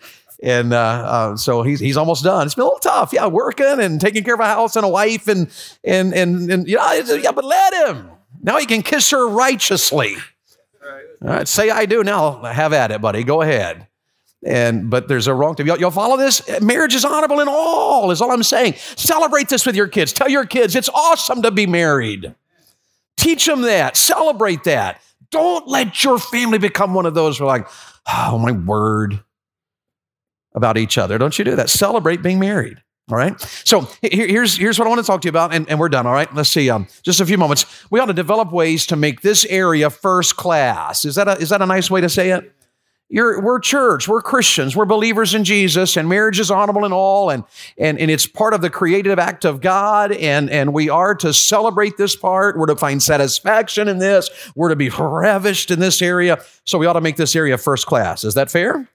[0.43, 2.47] And uh, uh, so he's, he's almost done.
[2.47, 4.89] It's been a little tough, yeah, working and taking care of a house and a
[4.89, 5.51] wife, and
[5.85, 8.11] and and, and you know, yeah, but let him.
[8.43, 10.17] Now he can kiss her righteously.
[11.23, 12.43] All right, say I do now.
[12.43, 13.25] Have at it, buddy.
[13.25, 13.87] Go ahead.
[14.45, 16.43] And but there's a wrong to y'all, y'all follow this.
[16.61, 18.11] Marriage is honorable in all.
[18.11, 18.75] Is all I'm saying.
[18.77, 20.13] Celebrate this with your kids.
[20.13, 22.35] Tell your kids it's awesome to be married.
[23.17, 23.97] Teach them that.
[23.97, 25.01] Celebrate that.
[25.31, 27.67] Don't let your family become one of those who are like,
[28.07, 29.23] oh my word,
[30.55, 31.19] about each other.
[31.19, 31.69] Don't you do that?
[31.69, 32.83] Celebrate being married.
[33.11, 33.39] All right.
[33.65, 36.07] So here's here's what I want to talk to you about, and, and we're done.
[36.07, 36.33] All right.
[36.35, 36.71] Let's see.
[36.71, 37.67] Um, just a few moments.
[37.91, 41.05] We ought to develop ways to make this area first class.
[41.05, 42.51] Is that a, is that a nice way to say it?
[43.11, 47.29] You're, we're church, we're Christians, we're believers in Jesus, and marriage is honorable in all,
[47.29, 47.45] and,
[47.77, 51.35] and, and it's part of the creative act of God, and, and we are to
[51.35, 52.59] celebrate this part.
[52.59, 54.31] We're to find satisfaction in this.
[54.57, 56.43] We're to be ravished in this area.
[56.65, 58.25] So we ought to make this area first class.
[58.25, 58.89] Is that fair?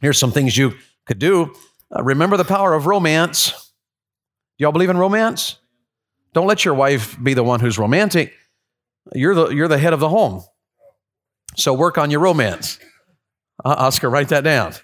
[0.00, 0.74] Here's some things you
[1.06, 1.54] could do.
[1.94, 3.50] Uh, remember the power of romance.
[4.58, 5.56] Do y'all believe in romance?
[6.32, 8.32] Don't let your wife be the one who's romantic.
[9.14, 10.44] You're the, you're the head of the home.
[11.56, 12.78] So work on your romance.
[13.64, 14.74] Uh, Oscar, write that down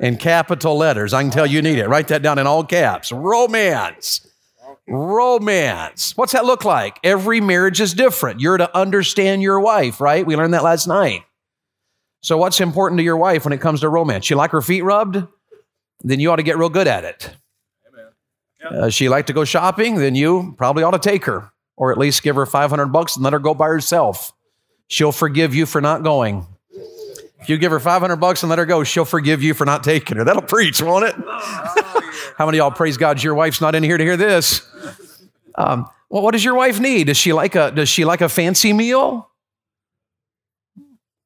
[0.00, 1.12] in capital letters.
[1.12, 1.88] I can tell you need it.
[1.88, 3.12] Write that down in all caps.
[3.12, 4.26] Romance.
[4.88, 6.16] Romance.
[6.16, 6.98] What's that look like?
[7.04, 8.40] Every marriage is different.
[8.40, 10.26] You're to understand your wife, right?
[10.26, 11.22] We learned that last night.
[12.22, 14.24] So, what's important to your wife when it comes to romance?
[14.24, 15.26] She like her feet rubbed?
[16.00, 17.36] Then you ought to get real good at it.
[18.64, 19.96] Uh, she like to go shopping?
[19.96, 23.24] Then you probably ought to take her, or at least give her 500 bucks and
[23.24, 24.32] let her go by herself.
[24.86, 26.46] She'll forgive you for not going.
[27.40, 29.82] If you give her 500 bucks and let her go, she'll forgive you for not
[29.82, 30.24] taking her.
[30.24, 31.16] That'll preach, won't it?
[32.36, 34.62] How many y'all praise God your wife's not in here to hear this?
[35.56, 37.08] Um, well, what does your wife need?
[37.08, 39.28] Does she like a does she like a fancy meal?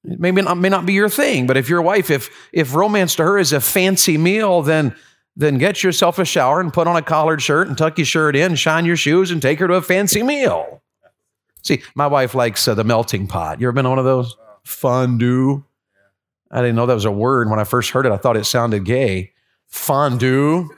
[0.09, 3.16] It may not, may not be your thing, but if your wife, if if romance
[3.16, 4.94] to her is a fancy meal, then
[5.36, 8.34] then get yourself a shower and put on a collared shirt and tuck your shirt
[8.36, 10.82] in, shine your shoes, and take her to a fancy meal.
[11.62, 13.61] See, my wife likes uh, the melting pot.
[13.61, 14.36] You ever been on one of those?
[14.64, 15.64] Fondue.
[16.50, 18.12] I didn't know that was a word when I first heard it.
[18.12, 19.32] I thought it sounded gay.
[19.66, 20.70] Fondue.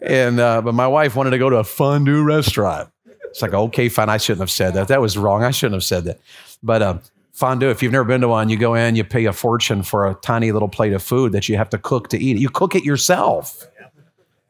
[0.00, 2.88] And uh, but my wife wanted to go to a fondue restaurant.
[3.24, 4.08] It's like, okay, fine.
[4.08, 4.88] I shouldn't have said that.
[4.88, 5.42] That was wrong.
[5.42, 6.20] I shouldn't have said that.
[6.62, 6.98] But uh,
[7.36, 10.06] fondue, if you've never been to one, you go in, you pay a fortune for
[10.06, 12.38] a tiny little plate of food that you have to cook to eat.
[12.38, 13.66] You cook it yourself.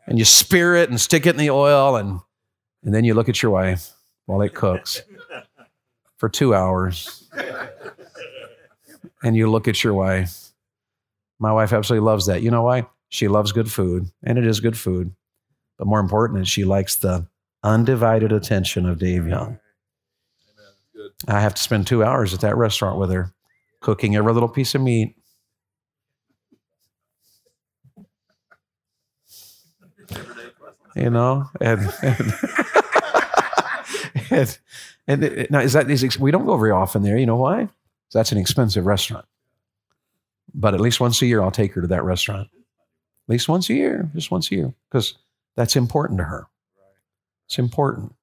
[0.09, 2.21] And you spear it and stick it in the oil, and,
[2.85, 3.91] and then you look at your wife
[4.27, 5.03] while it cooks
[6.17, 7.29] for two hours.
[9.25, 10.47] And you look at your wife
[11.39, 12.43] my wife absolutely loves that.
[12.43, 12.87] You know why?
[13.09, 15.13] She loves good food, and it is good food.
[15.79, 17.27] But more important is she likes the
[17.63, 19.59] undivided attention of Dave Young.
[21.29, 23.33] I have to spend two hours at that restaurant with her,
[23.81, 25.17] cooking every little piece of meat.
[30.95, 32.35] You know, and and,
[35.09, 37.19] and, and now is that is we don't go very often there.
[37.19, 37.69] You know why?
[38.13, 39.27] That's an expensive restaurant.
[40.55, 42.49] but at least once a year, I'll take her to that restaurant.
[42.53, 45.15] At least once a year, just once a year, because
[45.57, 46.47] that's important to her.
[47.47, 48.15] It's important.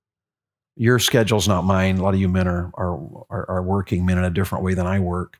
[0.76, 1.98] Your schedule's not mine.
[1.98, 4.74] A lot of you men are, are, are, are working men in a different way
[4.74, 5.40] than I work.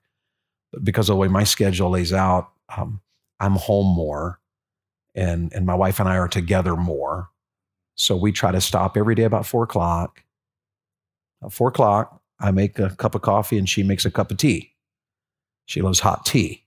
[0.72, 3.02] But because of the way my schedule lays out, um,
[3.40, 4.40] I'm home more
[5.16, 7.30] and, and my wife and I are together more.
[7.96, 10.24] So we try to stop every day about four o'clock.
[11.44, 14.38] At four o'clock, I make a cup of coffee and she makes a cup of
[14.38, 14.74] tea.
[15.66, 16.64] She loves hot tea.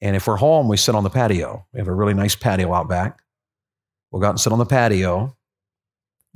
[0.00, 1.66] And if we're home, we sit on the patio.
[1.72, 3.20] We have a really nice patio out back.
[4.10, 5.33] We'll go out and sit on the patio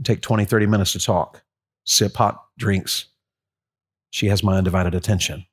[0.04, 1.42] take 20, 30 minutes to talk,
[1.84, 3.06] sip hot drinks.
[4.10, 5.44] She has my undivided attention.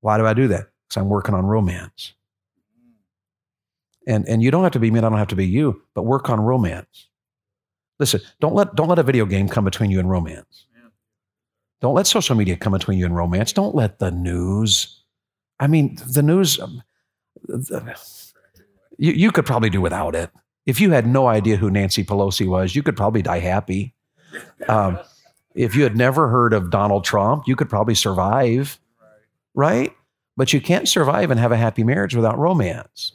[0.00, 0.68] Why do I do that?
[0.88, 2.14] Because I'm working on romance.
[4.06, 6.02] And, and you don't have to be me, I don't have to be you, but
[6.02, 7.08] work on romance.
[7.98, 10.66] Listen, don't let, don't let a video game come between you and romance.
[11.80, 13.52] Don't let social media come between you and romance.
[13.52, 15.02] Don't let the news.
[15.60, 16.82] I mean, the news, um,
[17.46, 17.94] the,
[18.96, 20.30] you, you could probably do without it.
[20.66, 23.94] If you had no idea who Nancy Pelosi was, you could probably die happy.
[24.68, 24.98] Um,
[25.54, 28.78] if you had never heard of Donald Trump, you could probably survive,
[29.54, 29.92] right?
[30.36, 33.12] But you can't survive and have a happy marriage without romance.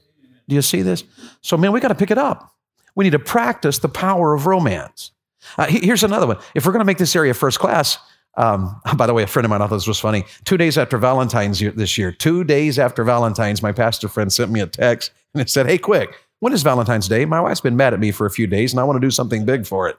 [0.47, 1.03] Do you see this?
[1.41, 2.55] So, man, we got to pick it up.
[2.95, 5.11] We need to practice the power of romance.
[5.57, 6.37] Uh, here's another one.
[6.55, 7.97] If we're going to make this area first class,
[8.37, 10.25] um, by the way, a friend of mine thought this was funny.
[10.43, 14.59] Two days after Valentine's this year, two days after Valentine's, my pastor friend sent me
[14.59, 17.25] a text and it said, Hey, quick, when is Valentine's Day?
[17.25, 19.11] My wife's been mad at me for a few days and I want to do
[19.11, 19.97] something big for it.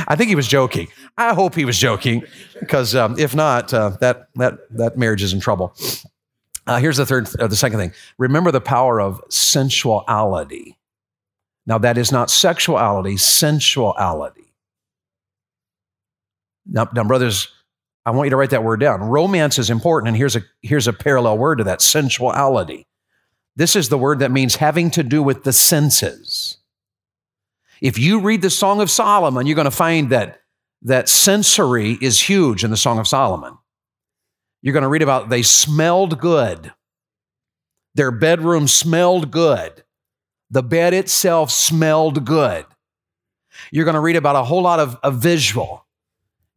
[0.07, 0.87] I think he was joking.
[1.17, 2.23] I hope he was joking
[2.59, 5.75] because um, if not, uh, that, that, that marriage is in trouble.
[6.67, 7.93] Uh, here's the third, uh, the second thing.
[8.17, 10.77] Remember the power of sensuality.
[11.65, 14.53] Now, that is not sexuality, sensuality.
[16.65, 17.49] Now, now, brothers,
[18.05, 19.01] I want you to write that word down.
[19.01, 22.87] Romance is important, and here's a here's a parallel word to that: sensuality.
[23.55, 26.57] This is the word that means having to do with the senses.
[27.81, 30.41] If you read the Song of Solomon, you're going to find that
[30.83, 33.57] that sensory is huge in the Song of Solomon.
[34.61, 36.71] You're going to read about they smelled good.
[37.95, 39.83] Their bedroom smelled good.
[40.49, 42.65] The bed itself smelled good.
[43.71, 45.85] You're going to read about a whole lot of, of visual.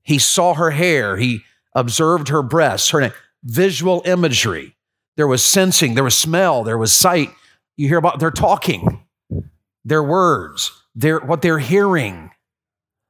[0.03, 1.16] He saw her hair.
[1.16, 1.42] He
[1.74, 4.74] observed her breasts, her visual imagery.
[5.16, 7.30] There was sensing, there was smell, there was sight.
[7.76, 9.04] You hear about their talking,
[9.84, 12.30] their words, their, what they're hearing,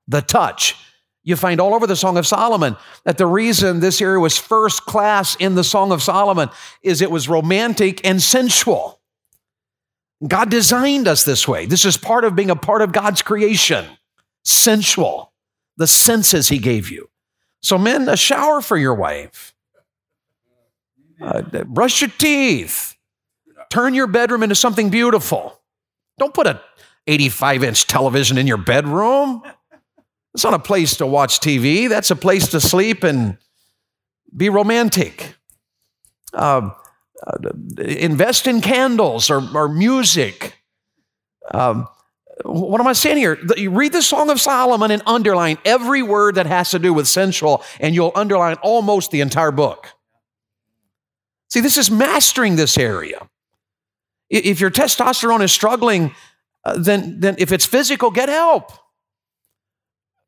[0.07, 0.77] the touch.
[1.23, 4.85] You find all over the Song of Solomon that the reason this area was first
[4.85, 6.51] class in the Song of Solomon
[6.83, 9.01] is it was romantic and sensual.
[10.27, 11.67] God designed us this way.
[11.67, 13.87] This is part of being a part of God's creation.
[14.45, 15.33] Sensual
[15.77, 17.09] the senses he gave you.
[17.63, 19.54] So, men, a shower for your wife.
[21.25, 22.97] Uh, brush your teeth.
[23.71, 25.59] Turn your bedroom into something beautiful.
[26.19, 26.61] Don't put a
[27.07, 29.43] 85 inch television in your bedroom.
[30.35, 31.89] It's not a place to watch TV.
[31.89, 33.39] That's a place to sleep and
[34.37, 35.35] be romantic.
[36.33, 36.71] Uh,
[37.27, 40.59] uh, invest in candles or, or music.
[41.53, 41.87] Um,
[42.45, 43.39] what am I saying here?
[43.57, 47.07] You read the Song of Solomon and underline every word that has to do with
[47.07, 49.89] sensual, and you'll underline almost the entire book.
[51.55, 53.29] See, this is mastering this area.
[54.29, 56.13] If your testosterone is struggling,
[56.65, 58.73] uh, then, then if it's physical, get help.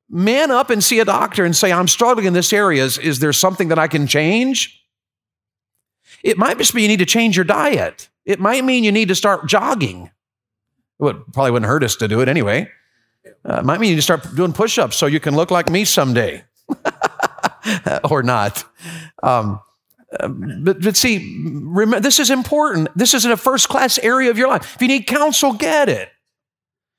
[0.08, 2.84] Man up and see a doctor and say, I'm struggling in this area.
[2.84, 4.80] Is, is there something that I can change?
[6.22, 8.08] It might just be you need to change your diet.
[8.24, 10.04] It might mean you need to start jogging.
[10.04, 12.70] It would, probably wouldn't hurt us to do it anyway.
[13.44, 15.70] Uh, might mean you need to start doing push ups so you can look like
[15.70, 16.44] me someday.
[18.08, 18.64] or not.
[19.24, 19.60] Um,
[20.20, 22.88] but, but see, remember, this is important.
[22.96, 24.74] This is a first class area of your life.
[24.76, 26.10] If you need counsel, get it.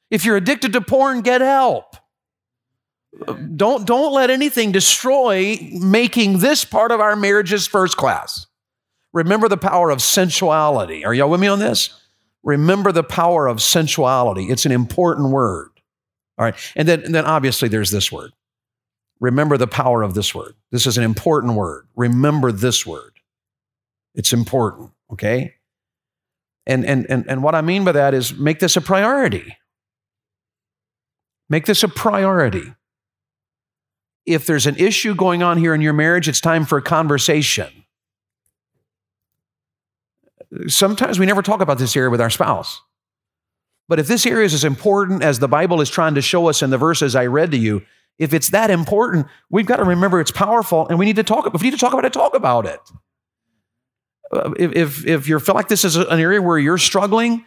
[0.09, 1.95] If you're addicted to porn, get help.
[3.55, 8.45] Don't, don't let anything destroy making this part of our marriages first class.
[9.13, 11.03] Remember the power of sensuality.
[11.03, 11.99] Are y'all with me on this?
[12.43, 14.49] Remember the power of sensuality.
[14.49, 15.69] It's an important word.
[16.37, 16.55] All right.
[16.75, 18.31] And then, and then obviously there's this word.
[19.19, 20.55] Remember the power of this word.
[20.71, 21.87] This is an important word.
[21.95, 23.13] Remember this word.
[24.13, 25.55] It's important, okay?
[26.65, 29.57] And, and, and, and what I mean by that is make this a priority.
[31.49, 32.73] Make this a priority.
[34.25, 37.85] If there's an issue going on here in your marriage, it's time for a conversation
[40.67, 42.81] sometimes we never talk about this area with our spouse.
[43.87, 46.61] But if this area is as important as the Bible is trying to show us
[46.61, 47.83] in the verses I read to you,
[48.19, 51.45] if it's that important, we've got to remember it's powerful and we need to talk.
[51.53, 52.79] If we need to talk about it, talk about it.
[54.31, 57.45] uh, if, if, if you feel like this is an area where you're struggling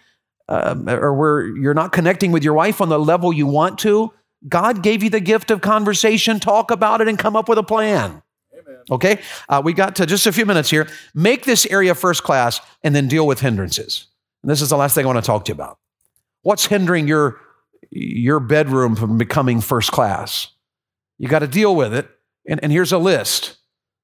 [0.48, 4.12] um, or where you're not connecting with your wife on the level you want to,
[4.48, 6.40] God gave you the gift of conversation.
[6.40, 8.22] Talk about it and come up with a plan.
[8.90, 10.88] Okay, uh, we got to just a few minutes here.
[11.14, 14.06] Make this area first class and then deal with hindrances.
[14.42, 15.78] And this is the last thing I want to talk to you about.
[16.42, 17.38] What's hindering your,
[17.90, 20.48] your bedroom from becoming first class?
[21.20, 22.08] You got to deal with it.
[22.48, 23.58] And, and here's a list.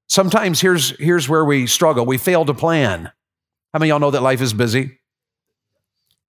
[0.07, 2.05] Sometimes here's, here's where we struggle.
[2.05, 3.11] We fail to plan.
[3.73, 4.99] How many y'all know that life is busy?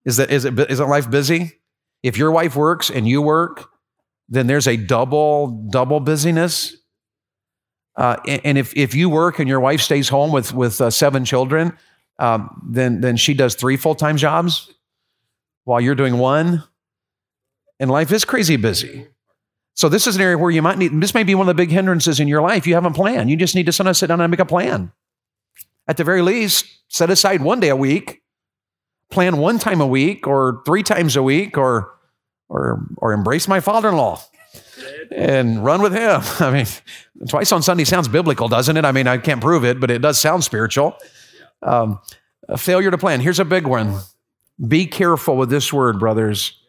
[0.05, 1.59] Is, that, is, it, is it life busy?
[2.03, 3.69] If your wife works and you work,
[4.29, 6.77] then there's a double, double busyness.
[7.97, 11.25] Uh, and if, if you work and your wife stays home with, with uh, seven
[11.25, 11.77] children,
[12.17, 14.73] um, then, then she does three full time jobs
[15.65, 16.63] while you're doing one.
[17.77, 19.07] And life is crazy busy.
[19.77, 21.61] So this is an area where you might need, this may be one of the
[21.61, 22.65] big hindrances in your life.
[22.65, 23.29] You haven't planned.
[23.29, 24.91] You just need to sometimes sit down and make a plan.
[25.87, 28.23] At the very least, set aside one day a week,
[29.11, 31.93] plan one time a week or three times a week or,
[32.49, 34.19] or, or embrace my father-in-law
[35.15, 36.21] and run with him.
[36.39, 36.65] I mean,
[37.29, 38.83] twice on Sunday sounds biblical, doesn't it?
[38.83, 40.97] I mean, I can't prove it, but it does sound spiritual.
[41.61, 41.99] Um,
[42.57, 43.19] failure to plan.
[43.19, 43.99] Here's a big one.
[44.67, 46.59] Be careful with this word, brothers.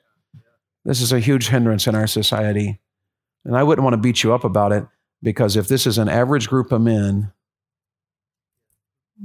[0.84, 2.80] This is a huge hindrance in our society.
[3.48, 4.86] And I wouldn't want to beat you up about it
[5.22, 7.32] because if this is an average group of men,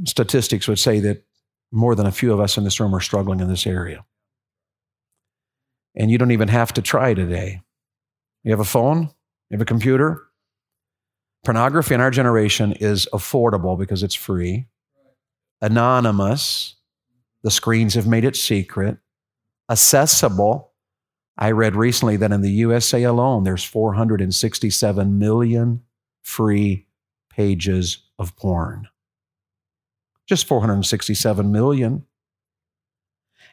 [0.05, 1.25] statistics would say that
[1.73, 4.05] more than a few of us in this room are struggling in this area.
[5.93, 7.59] And you don't even have to try today.
[8.43, 9.09] You have a phone,
[9.49, 10.23] you have a computer.
[11.43, 14.67] Pornography in our generation is affordable because it's free,
[15.61, 16.75] anonymous.
[17.43, 18.99] The screens have made it secret,
[19.69, 20.72] accessible
[21.37, 25.81] I read recently that in the USA alone, there's 467 million
[26.21, 26.87] free
[27.29, 28.87] pages of porn.
[30.27, 32.05] Just 467 million.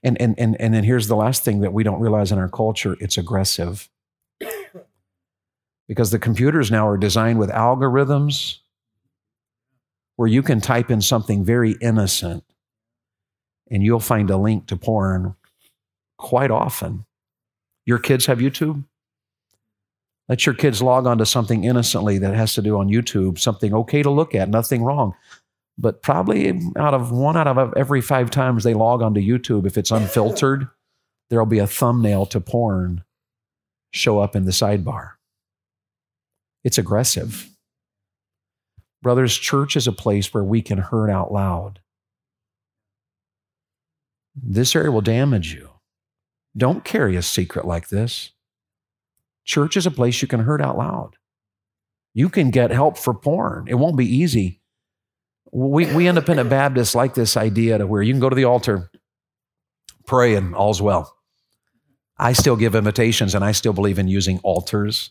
[0.03, 2.49] And, and, and, and then here's the last thing that we don't realize in our
[2.49, 3.89] culture it's aggressive.
[5.89, 8.59] Because the computers now are designed with algorithms
[10.15, 12.45] where you can type in something very innocent
[13.69, 15.35] and you'll find a link to porn
[16.17, 17.07] quite often.
[17.87, 18.85] Your kids have YouTube?
[20.29, 23.75] Let your kids log on to something innocently that has to do on YouTube, something
[23.75, 25.15] okay to look at, nothing wrong.
[25.77, 29.77] But probably out of one out of every five times they log onto YouTube, if
[29.77, 30.69] it's unfiltered,
[31.31, 33.03] there'll be a thumbnail to porn
[33.93, 35.13] show up in the sidebar.
[36.63, 37.49] It's aggressive.
[39.03, 41.81] Brothers, church is a place where we can hurt out loud.
[44.37, 45.70] This area will damage you.
[46.57, 48.33] Don't carry a secret like this.
[49.45, 51.17] Church is a place you can hurt out loud.
[52.13, 53.67] You can get help for porn.
[53.69, 54.61] It won't be easy.
[55.53, 58.91] We, we independent Baptists like this idea to where you can go to the altar,
[60.07, 61.17] pray, and all's well.
[62.19, 65.11] I still give invitations and I still believe in using altars.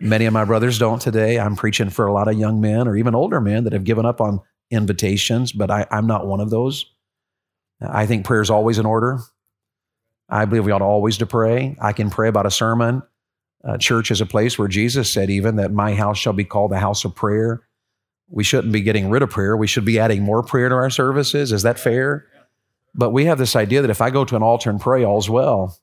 [0.00, 1.38] Many of my brothers don't today.
[1.38, 4.06] I'm preaching for a lot of young men or even older men that have given
[4.06, 4.40] up on
[4.70, 6.86] invitations, but I, I'm not one of those.
[7.80, 9.20] I think prayer is always in order.
[10.30, 11.76] I believe we ought always to pray.
[11.80, 13.02] I can pray about a sermon.
[13.64, 16.70] Uh, church is a place where Jesus said even that my house shall be called
[16.70, 17.62] the house of prayer.
[18.28, 19.56] We shouldn't be getting rid of prayer.
[19.56, 21.52] We should be adding more prayer to our services.
[21.52, 22.26] Is that fair?
[22.94, 25.28] But we have this idea that if I go to an altar and pray, all's
[25.28, 25.76] well.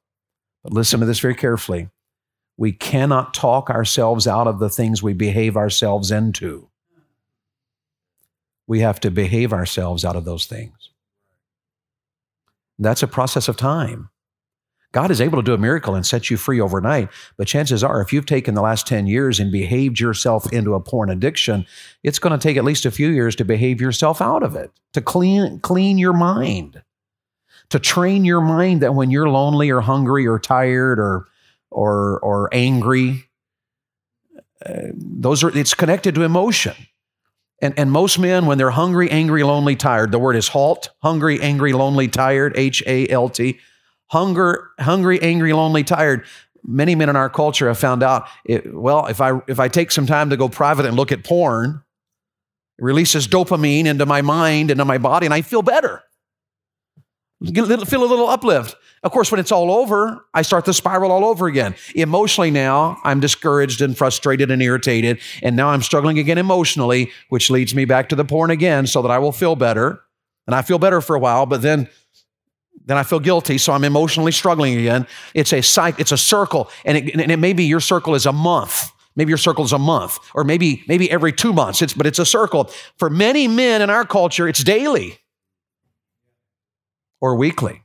[0.63, 1.89] But listen to this very carefully.
[2.55, 6.69] We cannot talk ourselves out of the things we behave ourselves into.
[8.65, 10.89] We have to behave ourselves out of those things.
[12.79, 14.09] That's a process of time.
[14.93, 17.09] God is able to do a miracle and set you free overnight.
[17.37, 20.79] But chances are, if you've taken the last 10 years and behaved yourself into a
[20.79, 21.65] porn addiction,
[22.03, 24.71] it's going to take at least a few years to behave yourself out of it,
[24.93, 26.81] to clean, clean your mind,
[27.69, 31.27] to train your mind that when you're lonely or hungry or tired or,
[31.69, 33.25] or, or angry,
[34.65, 36.73] uh, those are, it's connected to emotion.
[37.61, 41.41] And, and most men, when they're hungry, angry, lonely, tired, the word is halt, hungry,
[41.41, 43.59] angry, lonely, tired, H A L T
[44.07, 46.25] hunger, hungry, angry, lonely, tired.
[46.63, 49.91] Many men in our culture have found out, it, well, if I, if I take
[49.91, 51.83] some time to go private and look at porn,
[52.77, 56.01] it releases dopamine into my mind, and into my body, and I feel better.
[57.43, 58.75] Get a little, feel a little uplift.
[59.03, 61.75] Of course, when it's all over, I start the spiral all over again.
[61.93, 67.51] Emotionally, now I'm discouraged and frustrated and irritated, and now I'm struggling again emotionally, which
[67.51, 70.01] leads me back to the porn again so that I will feel better.
[70.47, 71.89] And I feel better for a while, but then
[72.85, 75.07] then I feel guilty, so I'm emotionally struggling again.
[75.33, 78.25] It's a cycle, it's a circle, and it, and it may be your circle is
[78.25, 81.81] a month, Maybe your circle is a month, or maybe maybe every two months.
[81.81, 82.69] It's, but it's a circle.
[82.97, 85.17] For many men in our culture, it's daily
[87.19, 87.81] or weekly.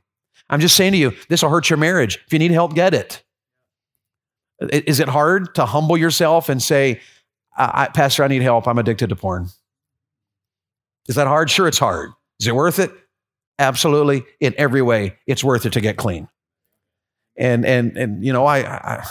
[0.47, 2.19] I'm just saying to you, this will hurt your marriage.
[2.27, 3.23] If you need help, get it.
[4.61, 7.01] Is it hard to humble yourself and say,
[7.57, 8.67] I, Pastor, I need help.
[8.67, 9.47] I'm addicted to porn?
[11.07, 11.49] Is that hard?
[11.49, 12.11] Sure, it's hard.
[12.39, 12.91] Is it worth it?
[13.59, 14.23] Absolutely.
[14.39, 16.27] In every way, it's worth it to get clean.
[17.37, 19.05] And and and you know, I, I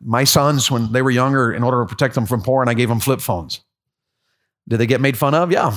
[0.00, 2.88] my sons when they were younger, in order to protect them from porn, I gave
[2.88, 3.60] them flip phones.
[4.68, 5.50] Did they get made fun of?
[5.50, 5.76] Yeah.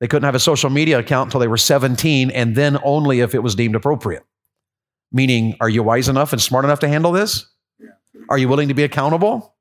[0.00, 3.34] They couldn't have a social media account until they were 17, and then only if
[3.34, 4.24] it was deemed appropriate.
[5.12, 7.46] Meaning, are you wise enough and smart enough to handle this?
[8.28, 9.54] Are you willing to be accountable?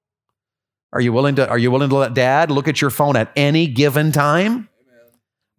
[0.94, 3.32] Are you willing to, are you willing to let dad look at your phone at
[3.36, 4.69] any given time?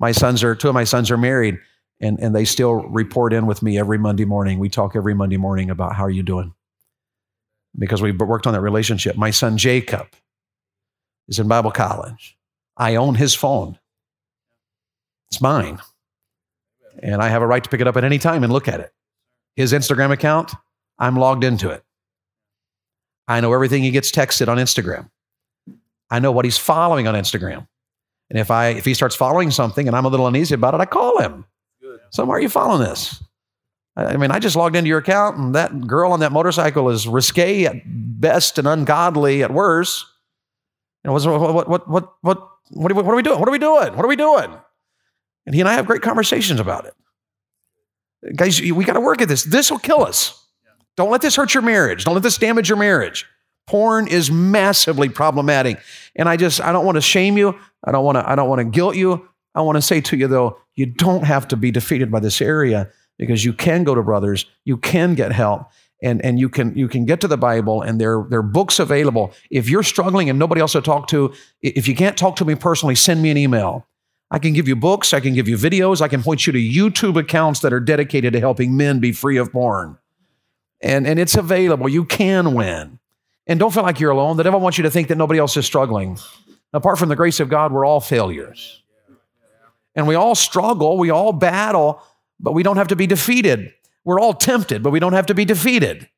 [0.00, 1.58] My sons are, two of my sons are married
[2.00, 4.58] and, and they still report in with me every Monday morning.
[4.58, 6.54] We talk every Monday morning about how are you doing?
[7.78, 9.16] Because we've worked on that relationship.
[9.16, 10.08] My son Jacob
[11.28, 12.36] is in Bible college.
[12.76, 13.78] I own his phone.
[15.30, 15.78] It's mine.
[17.02, 18.80] And I have a right to pick it up at any time and look at
[18.80, 18.92] it.
[19.54, 20.52] His Instagram account,
[20.98, 21.84] I'm logged into it.
[23.28, 25.10] I know everything he gets texted on Instagram.
[26.10, 27.68] I know what he's following on Instagram.
[28.30, 30.80] And if I if he starts following something and I'm a little uneasy about it,
[30.80, 31.44] I call him.
[32.10, 33.22] So why are you following this?
[33.96, 37.06] I mean, I just logged into your account and that girl on that motorcycle is
[37.06, 40.06] risque at best and ungodly at worst.
[41.04, 42.38] Know, what, what, what, what, what,
[42.70, 43.38] what, what are we doing?
[43.38, 43.96] What are we doing?
[43.96, 44.56] What are we doing?
[45.46, 46.94] And he and I have great conversations about it.
[48.36, 49.44] Guys, we got to work at this.
[49.44, 50.46] This will kill us.
[50.96, 52.04] Don't let this hurt your marriage.
[52.04, 53.26] Don't let this damage your marriage.
[53.70, 55.78] Porn is massively problematic.
[56.16, 57.56] And I just, I don't want to shame you.
[57.84, 59.28] I don't want to, I don't want to guilt you.
[59.54, 62.40] I want to say to you though, you don't have to be defeated by this
[62.40, 65.70] area because you can go to brothers, you can get help,
[66.02, 68.80] and, and you can you can get to the Bible and there, there are books
[68.80, 69.32] available.
[69.52, 72.56] If you're struggling and nobody else to talk to, if you can't talk to me
[72.56, 73.86] personally, send me an email.
[74.32, 76.58] I can give you books, I can give you videos, I can point you to
[76.58, 79.96] YouTube accounts that are dedicated to helping men be free of porn.
[80.82, 81.88] And, and it's available.
[81.88, 82.99] You can win.
[83.50, 84.36] And don't feel like you're alone.
[84.36, 86.16] The devil wants you to think that nobody else is struggling.
[86.72, 88.80] Apart from the grace of God, we're all failures.
[89.96, 92.00] And we all struggle, we all battle,
[92.38, 93.72] but we don't have to be defeated.
[94.04, 96.08] We're all tempted, but we don't have to be defeated.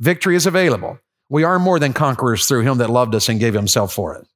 [0.00, 0.98] Victory is available.
[1.28, 4.26] We are more than conquerors through him that loved us and gave himself for it.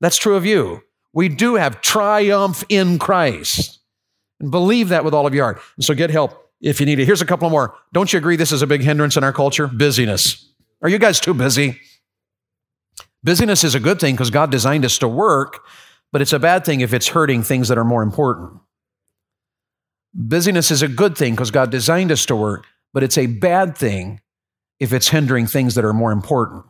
[0.00, 0.84] That's true of you.
[1.12, 3.80] We do have triumph in Christ.
[4.38, 5.60] And believe that with all of your heart.
[5.74, 7.06] And so get help if you need it.
[7.06, 7.74] Here's a couple more.
[7.92, 9.66] Don't you agree this is a big hindrance in our culture?
[9.66, 10.44] Busyness.
[10.80, 11.80] Are you guys too busy?
[13.24, 15.64] Busyness is a good thing because God designed us to work,
[16.12, 18.60] but it's a bad thing if it's hurting things that are more important.
[20.14, 23.76] Busyness is a good thing because God designed us to work, but it's a bad
[23.76, 24.20] thing
[24.80, 26.64] if it's hindering things that are more important.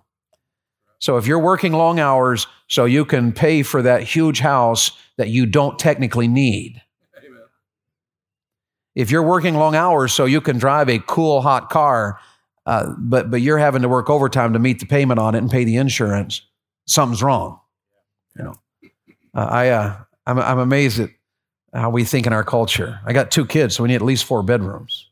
[0.98, 5.28] So if you're working long hours so you can pay for that huge house that
[5.28, 6.82] you don't technically need,
[8.94, 12.18] if you're working long hours so you can drive a cool hot car,
[12.68, 15.50] uh, but but you're having to work overtime to meet the payment on it and
[15.50, 16.42] pay the insurance,
[16.86, 17.58] something's wrong.
[18.36, 18.54] You know,
[19.34, 19.96] uh, I uh,
[20.26, 21.08] I'm I'm amazed at
[21.72, 23.00] how we think in our culture.
[23.06, 25.08] I got two kids, so we need at least four bedrooms.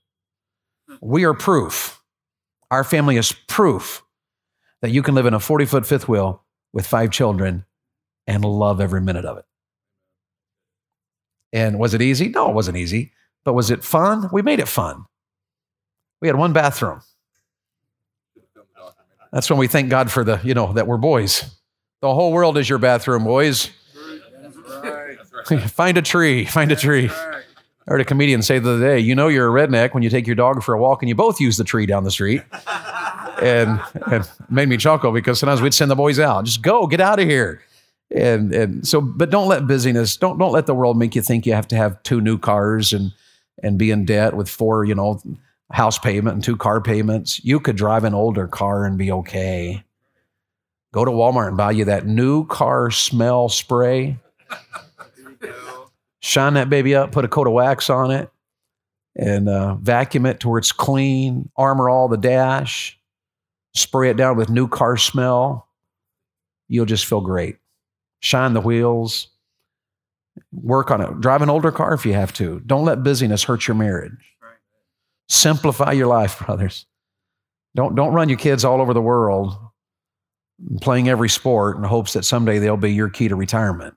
[1.01, 2.03] We are proof.
[2.71, 4.03] Our family is proof
[4.83, 6.45] that you can live in a 40 foot fifth wheel
[6.75, 7.65] with five children
[8.27, 9.47] and love every minute of it.
[11.55, 12.29] And was it easy?
[12.29, 13.13] No, it wasn't easy.
[13.47, 14.29] But was it fun?
[14.31, 15.07] We made it fun.
[16.21, 17.01] We had one bathroom.
[19.33, 21.45] That's when we thank God for the, you know, that we're boys.
[22.03, 23.71] The whole world is your bathroom, boys.
[25.67, 27.09] find a tree, find a tree.
[27.09, 30.11] I heard a comedian say the other day, you know you're a redneck when you
[30.11, 32.43] take your dog for a walk and you both use the tree down the street
[33.41, 33.81] and,
[34.11, 36.45] and made me chuckle because sometimes we'd send the boys out.
[36.45, 37.63] Just go, get out of here.
[38.15, 41.45] And and so, but don't let busyness, don't don't let the world make you think
[41.45, 43.13] you have to have two new cars and
[43.65, 45.21] and be in debt with four, you know,
[45.73, 47.45] house payment and two car payments.
[47.45, 49.83] You could drive an older car and be okay.
[50.93, 54.19] Go to Walmart and buy you that new car smell spray.
[56.21, 58.31] Shine that baby up, put a coat of wax on it,
[59.15, 61.51] and uh, vacuum it to where it's clean.
[61.57, 62.99] Armor all the dash
[63.77, 65.69] spray it down with new car smell,
[66.69, 67.57] you'll just feel great.
[68.21, 69.29] Shine the wheels,
[70.53, 71.21] work on it.
[71.21, 72.61] Drive an older car if you have to.
[72.61, 74.36] Don't let busyness hurt your marriage.
[75.29, 76.87] Simplify your life, brothers.
[77.75, 79.57] Don't, don't run your kids all over the world
[80.81, 83.95] playing every sport in hopes that someday they'll be your key to retirement.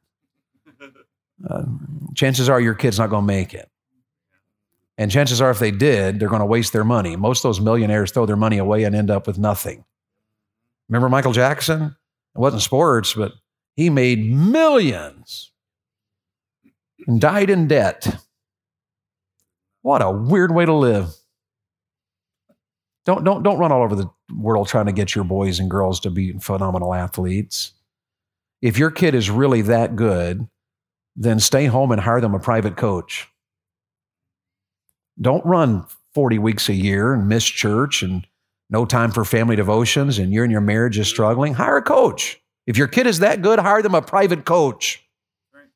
[1.50, 1.64] Uh,
[2.16, 3.70] chances are your kid's not going to make it.
[4.98, 7.16] And chances are, if they did, they're going to waste their money.
[7.16, 9.86] Most of those millionaires throw their money away and end up with nothing.
[10.90, 11.96] Remember Michael Jackson?
[12.36, 13.32] It wasn't sports, but
[13.78, 15.52] he made millions
[17.08, 18.14] and died in debt.
[19.82, 21.16] What a weird way to live.
[23.10, 26.00] Don't, don't, don't run all over the world trying to get your boys and girls
[26.02, 27.72] to be phenomenal athletes.
[28.62, 30.48] If your kid is really that good,
[31.16, 33.28] then stay home and hire them a private coach.
[35.20, 38.28] Don't run 40 weeks a year and miss church and
[38.70, 41.56] no time for family devotions and you're in your marriage is struggling.
[41.56, 42.40] Hire a coach.
[42.68, 45.04] If your kid is that good, hire them a private coach.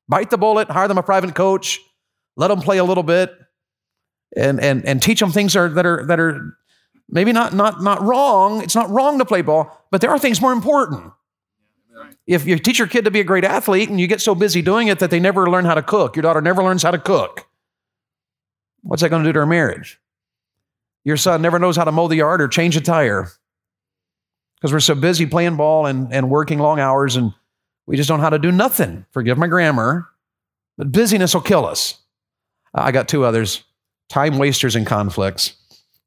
[0.08, 1.80] Bite the bullet, hire them a private coach,
[2.38, 3.34] let them play a little bit,
[4.38, 6.56] and and and teach them things are that are that are
[7.14, 8.62] maybe not not not wrong.
[8.62, 11.14] It's not wrong to play ball, but there are things more important.
[12.26, 14.62] If you teach your kid to be a great athlete and you get so busy
[14.62, 16.98] doing it that they never learn how to cook, your daughter never learns how to
[16.98, 17.48] cook,
[18.82, 20.00] what's that going to do to her marriage?
[21.04, 23.28] Your son never knows how to mow the yard or change a tire
[24.56, 27.34] because we're so busy playing ball and, and working long hours and
[27.86, 29.06] we just don't know how to do nothing.
[29.12, 30.08] Forgive my grammar,
[30.78, 32.00] but busyness will kill us.
[32.74, 33.64] I got two others
[34.10, 35.56] time wasters and conflicts.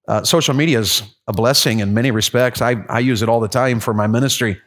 [0.09, 2.63] Uh, social media is a blessing in many respects.
[2.63, 4.61] I, I use it all the time for my ministry,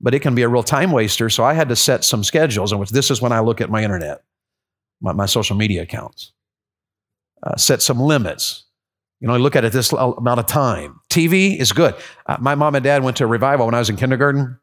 [0.00, 1.30] but it can be a real time waster.
[1.30, 3.70] So I had to set some schedules in which this is when I look at
[3.70, 4.22] my internet,
[5.00, 6.32] my, my social media accounts.
[7.42, 8.64] Uh, set some limits.
[9.20, 11.00] You know, I look at it this amount of time.
[11.08, 11.94] TV is good.
[12.26, 14.58] Uh, my mom and dad went to a revival when I was in kindergarten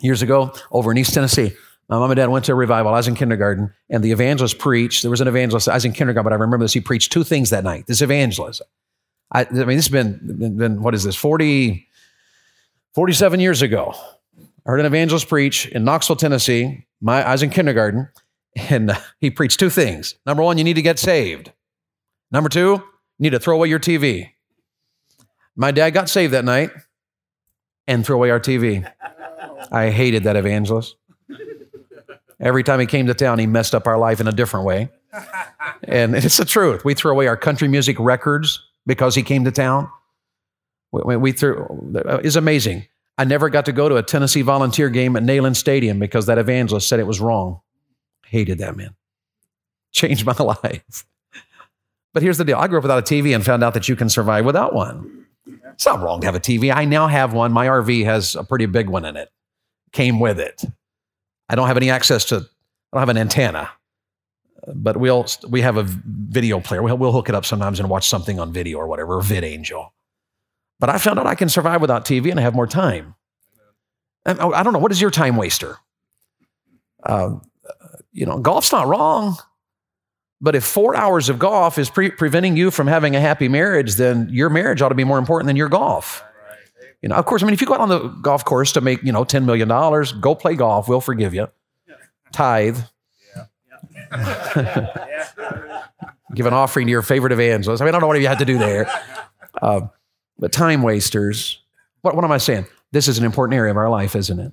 [0.00, 1.52] years ago over in East Tennessee.
[1.88, 2.92] My mom and dad went to a revival.
[2.92, 5.02] I was in kindergarten, and the evangelist preached.
[5.02, 5.68] There was an evangelist.
[5.68, 6.72] I was in kindergarten, but I remember this.
[6.72, 7.86] He preached two things that night.
[7.86, 8.60] This evangelist.
[9.32, 11.86] I, I mean, this has been, been, what is this, 40,
[12.94, 13.94] 47 years ago.
[14.38, 16.86] I heard an evangelist preach in Knoxville, Tennessee.
[17.00, 18.08] My, I was in kindergarten,
[18.70, 20.14] and uh, he preached two things.
[20.24, 21.52] Number one, you need to get saved.
[22.30, 22.82] Number two, you
[23.18, 24.30] need to throw away your TV.
[25.54, 26.70] My dad got saved that night
[27.86, 28.90] and threw away our TV.
[29.70, 30.96] I hated that evangelist.
[32.38, 34.90] Every time he came to town, he messed up our life in a different way.
[35.82, 36.84] And it's the truth.
[36.84, 39.90] We threw away our country music records because he came to town.
[40.92, 41.92] We, we threw,
[42.22, 42.86] it's amazing.
[43.18, 46.38] I never got to go to a Tennessee volunteer game at Neyland Stadium because that
[46.38, 47.60] evangelist said it was wrong.
[48.26, 48.94] Hated that man.
[49.92, 51.06] Changed my life.
[52.12, 53.96] But here's the deal I grew up without a TV and found out that you
[53.96, 55.26] can survive without one.
[55.72, 56.74] It's not wrong to have a TV.
[56.74, 57.52] I now have one.
[57.52, 59.30] My RV has a pretty big one in it,
[59.92, 60.64] came with it.
[61.48, 62.40] I don't have any access to, I
[62.92, 63.70] don't have an antenna,
[64.74, 66.82] but we'll, we have a video player.
[66.82, 69.90] We'll, we'll hook it up sometimes and watch something on video or whatever, or VidAngel.
[70.78, 73.14] But I found out I can survive without TV and I have more time.
[74.24, 75.76] And I don't know, what is your time waster?
[77.02, 77.36] Uh,
[78.12, 79.36] you know, golf's not wrong.
[80.40, 83.94] But if four hours of golf is pre- preventing you from having a happy marriage,
[83.94, 86.22] then your marriage ought to be more important than your golf.
[87.00, 88.80] You know, of course, I mean, if you go out on the golf course to
[88.80, 89.68] make, you know, $10 million,
[90.20, 90.88] go play golf.
[90.88, 91.48] We'll forgive you.
[92.32, 92.78] Tithe.
[96.34, 97.80] Give an offering to your favorite evangelist.
[97.80, 98.90] I mean, I don't know what you had to do there.
[99.62, 99.82] Uh,
[100.38, 101.62] but time wasters,
[102.02, 102.66] what, what am I saying?
[102.92, 104.52] This is an important area of our life, isn't it?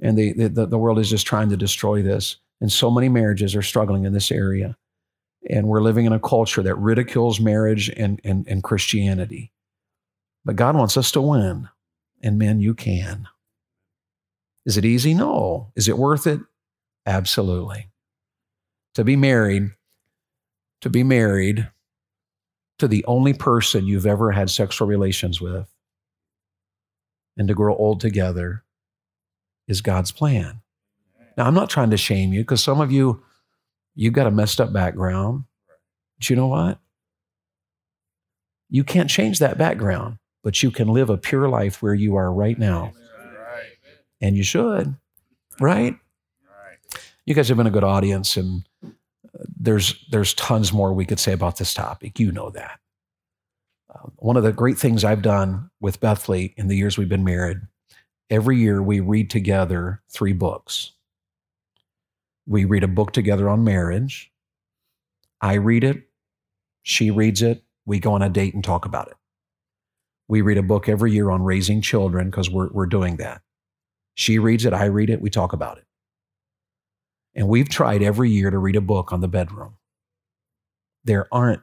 [0.00, 2.36] And the, the, the world is just trying to destroy this.
[2.60, 4.76] And so many marriages are struggling in this area.
[5.48, 9.52] And we're living in a culture that ridicules marriage and, and, and Christianity.
[10.44, 11.68] But God wants us to win.
[12.22, 13.28] And men, you can.
[14.64, 15.12] Is it easy?
[15.12, 15.72] No.
[15.76, 16.40] Is it worth it?
[17.06, 17.90] Absolutely.
[18.94, 19.70] To be married,
[20.80, 21.68] to be married
[22.78, 25.68] to the only person you've ever had sexual relations with
[27.36, 28.62] and to grow old together
[29.66, 30.60] is God's plan.
[31.36, 33.22] Now, I'm not trying to shame you because some of you,
[33.94, 35.44] you've got a messed up background.
[36.18, 36.78] But you know what?
[38.70, 42.32] You can't change that background, but you can live a pure life where you are
[42.32, 42.92] right now.
[44.20, 44.94] And you should,
[45.60, 45.96] right?
[47.26, 48.68] You guys have been a good audience, and
[49.56, 52.18] there's there's tons more we could say about this topic.
[52.20, 52.80] You know that.
[53.94, 57.24] Um, one of the great things I've done with Bethany in the years we've been
[57.24, 57.58] married,
[58.30, 60.92] every year we read together three books.
[62.46, 64.30] We read a book together on marriage.
[65.40, 66.08] I read it,
[66.82, 69.16] she reads it, we go on a date and talk about it.
[70.26, 73.42] We read a book every year on raising children because we're, we're doing that.
[74.14, 75.84] She reads it, I read it, we talk about it.
[77.34, 79.76] And we've tried every year to read a book on the bedroom.
[81.04, 81.62] There aren't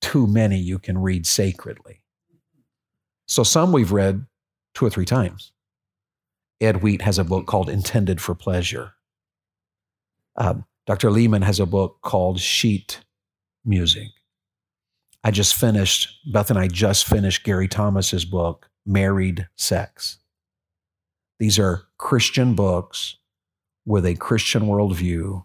[0.00, 2.02] too many you can read sacredly.
[3.26, 4.26] So some we've read
[4.74, 5.52] two or three times.
[6.60, 8.92] Ed Wheat has a book called Intended for Pleasure.
[10.36, 11.10] Um, Dr.
[11.10, 13.00] Leman has a book called Sheet
[13.64, 14.08] Music.
[15.24, 20.18] I just finished, Beth and I just finished Gary Thomas's book, Married Sex.
[21.38, 23.16] These are Christian books
[23.84, 25.44] with a Christian worldview.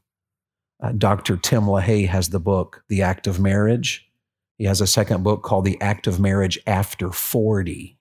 [0.81, 1.37] Uh, Dr.
[1.37, 4.07] Tim LaHaye has the book, The Act of Marriage.
[4.57, 7.97] He has a second book called The Act of Marriage After 40.